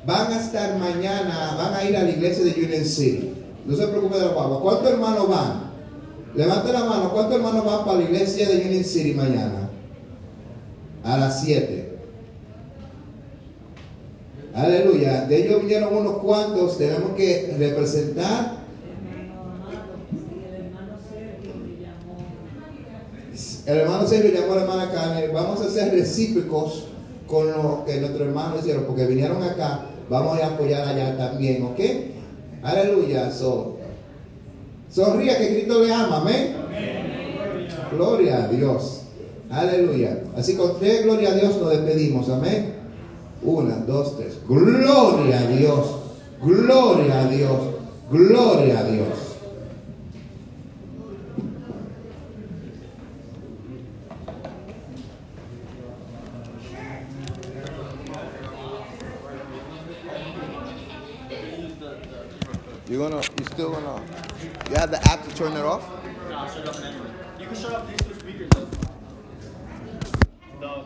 van 0.05 0.33
a 0.33 0.39
estar 0.39 0.77
mañana, 0.77 1.55
van 1.57 1.73
a 1.73 1.83
ir 1.85 1.95
a 1.95 2.03
la 2.03 2.09
iglesia 2.09 2.43
de 2.43 2.51
Union 2.51 2.83
City? 2.83 3.33
No 3.65 3.75
se 3.75 3.87
preocupe 3.87 4.17
de 4.17 4.25
la 4.25 4.33
guagua. 4.33 4.61
¿Cuántos 4.61 4.91
hermanos 4.91 5.29
van? 5.29 5.71
Levanten 6.35 6.73
la 6.73 6.83
mano. 6.83 7.11
¿Cuántos 7.13 7.35
hermanos 7.35 7.65
van 7.65 7.85
para 7.85 7.99
la 7.99 8.03
iglesia 8.03 8.49
de 8.49 8.65
Union 8.65 8.83
City 8.83 9.13
mañana? 9.13 9.69
A 11.03 11.17
las 11.17 11.41
7. 11.41 11.97
Aleluya. 14.53 15.25
De 15.25 15.45
ellos 15.45 15.61
vinieron 15.61 15.95
unos 15.95 16.17
cuantos. 16.17 16.77
Tenemos 16.77 17.11
que 17.15 17.55
representar. 17.57 18.62
El 23.65 23.77
hermano 23.77 24.05
Sergio 24.05 24.31
llamó 24.31 24.53
a 24.53 24.55
la 24.57 24.61
hermana 24.63 24.91
Carmen, 24.91 25.31
vamos 25.33 25.61
a 25.61 25.69
ser 25.69 25.93
recíprocos 25.93 26.85
con 27.27 27.49
lo 27.49 27.85
que 27.85 27.99
nuestros 27.99 28.27
hermanos 28.27 28.59
hicieron, 28.59 28.83
porque 28.83 29.05
vinieron 29.05 29.41
acá, 29.41 29.85
vamos 30.09 30.39
a 30.39 30.47
apoyar 30.47 30.87
allá 30.87 31.17
también, 31.17 31.63
¿ok? 31.63 31.79
Aleluya, 32.61 33.31
so. 33.31 33.77
Sonría 34.91 35.37
que 35.37 35.47
Cristo 35.49 35.83
le 35.83 35.93
ama, 35.93 36.17
amén. 36.17 36.55
Gloria 37.91 38.43
a 38.43 38.47
Dios. 38.47 39.01
Aleluya. 39.49 40.23
Así 40.35 40.55
con 40.55 40.79
tres 40.79 41.03
gloria 41.03 41.31
a 41.31 41.35
Dios 41.35 41.57
nos 41.57 41.69
despedimos, 41.69 42.29
amén. 42.29 42.73
Una, 43.41 43.77
dos, 43.77 44.17
tres. 44.17 44.35
Gloria 44.47 45.39
a 45.39 45.47
Dios. 45.47 45.87
Gloria 46.41 47.21
a 47.21 47.27
Dios. 47.27 47.59
Gloria 48.11 48.79
a 48.79 48.83
Dios. 48.83 49.07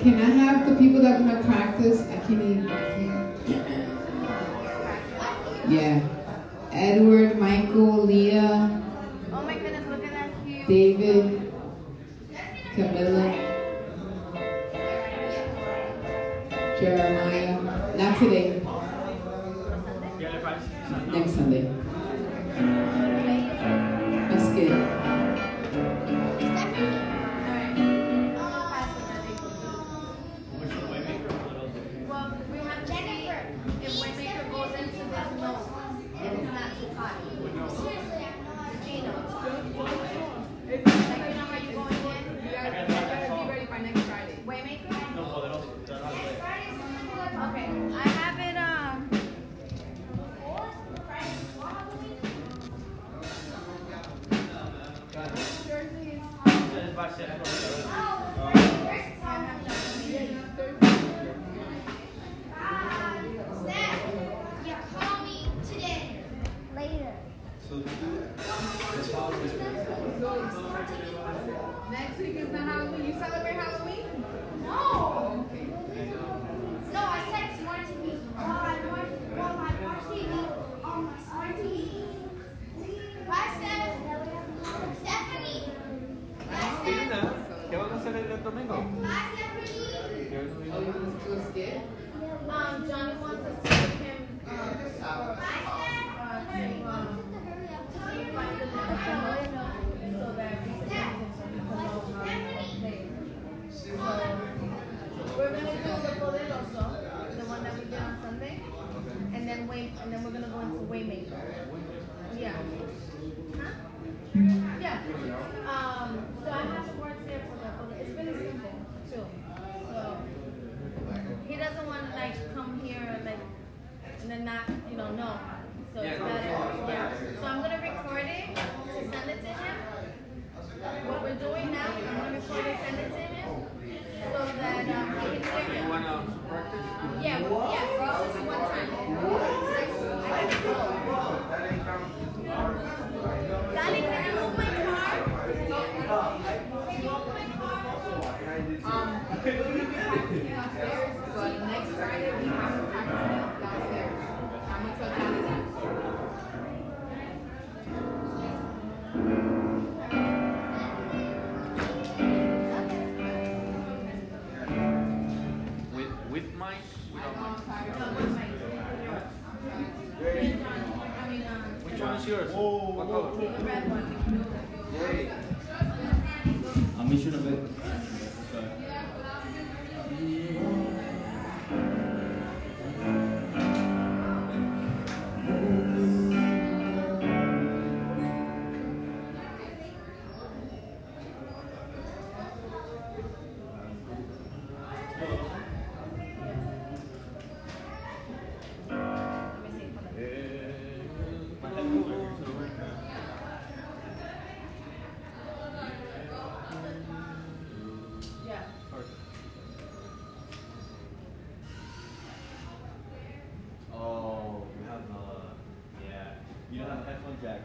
Can 0.00 0.20
I 0.20 0.24
have 0.24 0.68
the 0.68 0.76
people 0.76 1.00
that 1.02 1.20
want 1.20 1.42
to 1.42 1.48
practice? 1.48 2.02
I 2.02 2.16
can't 2.18 2.42
even. 2.42 2.66
Yeah. 5.68 6.00
Edward, 6.70 7.38
Michael, 7.38 8.04
Leah. 8.04 8.82
Oh 9.32 9.42
my 9.42 9.54
goodness, 9.54 9.84
look 9.88 10.04
at 10.04 10.12
that 10.12 10.30
cute. 10.44 10.66
David. 10.68 11.45
Next 67.68 67.82
week 72.18 72.36
is 72.36 72.48
the 72.50 72.58
Halloween. 72.58 73.06
You 73.06 73.12
celebrate 73.14 73.54
Halloween? 73.54 74.05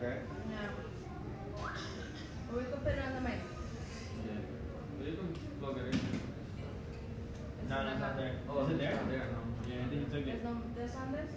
Headphone 0.02 0.10
jack. 0.10 0.20
No. 0.50 1.62
Or 2.52 2.58
we 2.58 2.64
could 2.66 2.84
put 2.84 2.94
it 2.94 3.04
on 3.06 3.14
the 3.16 3.22
mic. 3.22 3.40
Yeah. 4.26 4.42
But 4.98 5.08
you 5.08 5.14
can 5.14 5.36
plug 5.60 5.78
it 5.78 5.94
in. 5.94 6.00
No, 7.70 7.84
no, 7.84 7.92
it's 7.92 8.00
not 8.02 8.18
there. 8.18 8.36
Oh, 8.50 8.66
is 8.66 8.72
it 8.72 8.78
there? 8.80 9.00
There, 9.10 9.28
no. 9.32 9.70
Yeah, 9.70 9.86
I 9.86 9.90
think 9.90 10.02
you 10.02 10.06
took 10.06 10.26
There's 10.26 10.40
it. 10.40 10.44
no 10.44 10.58
this 10.76 10.96
on 10.96 11.12
this? 11.14 11.32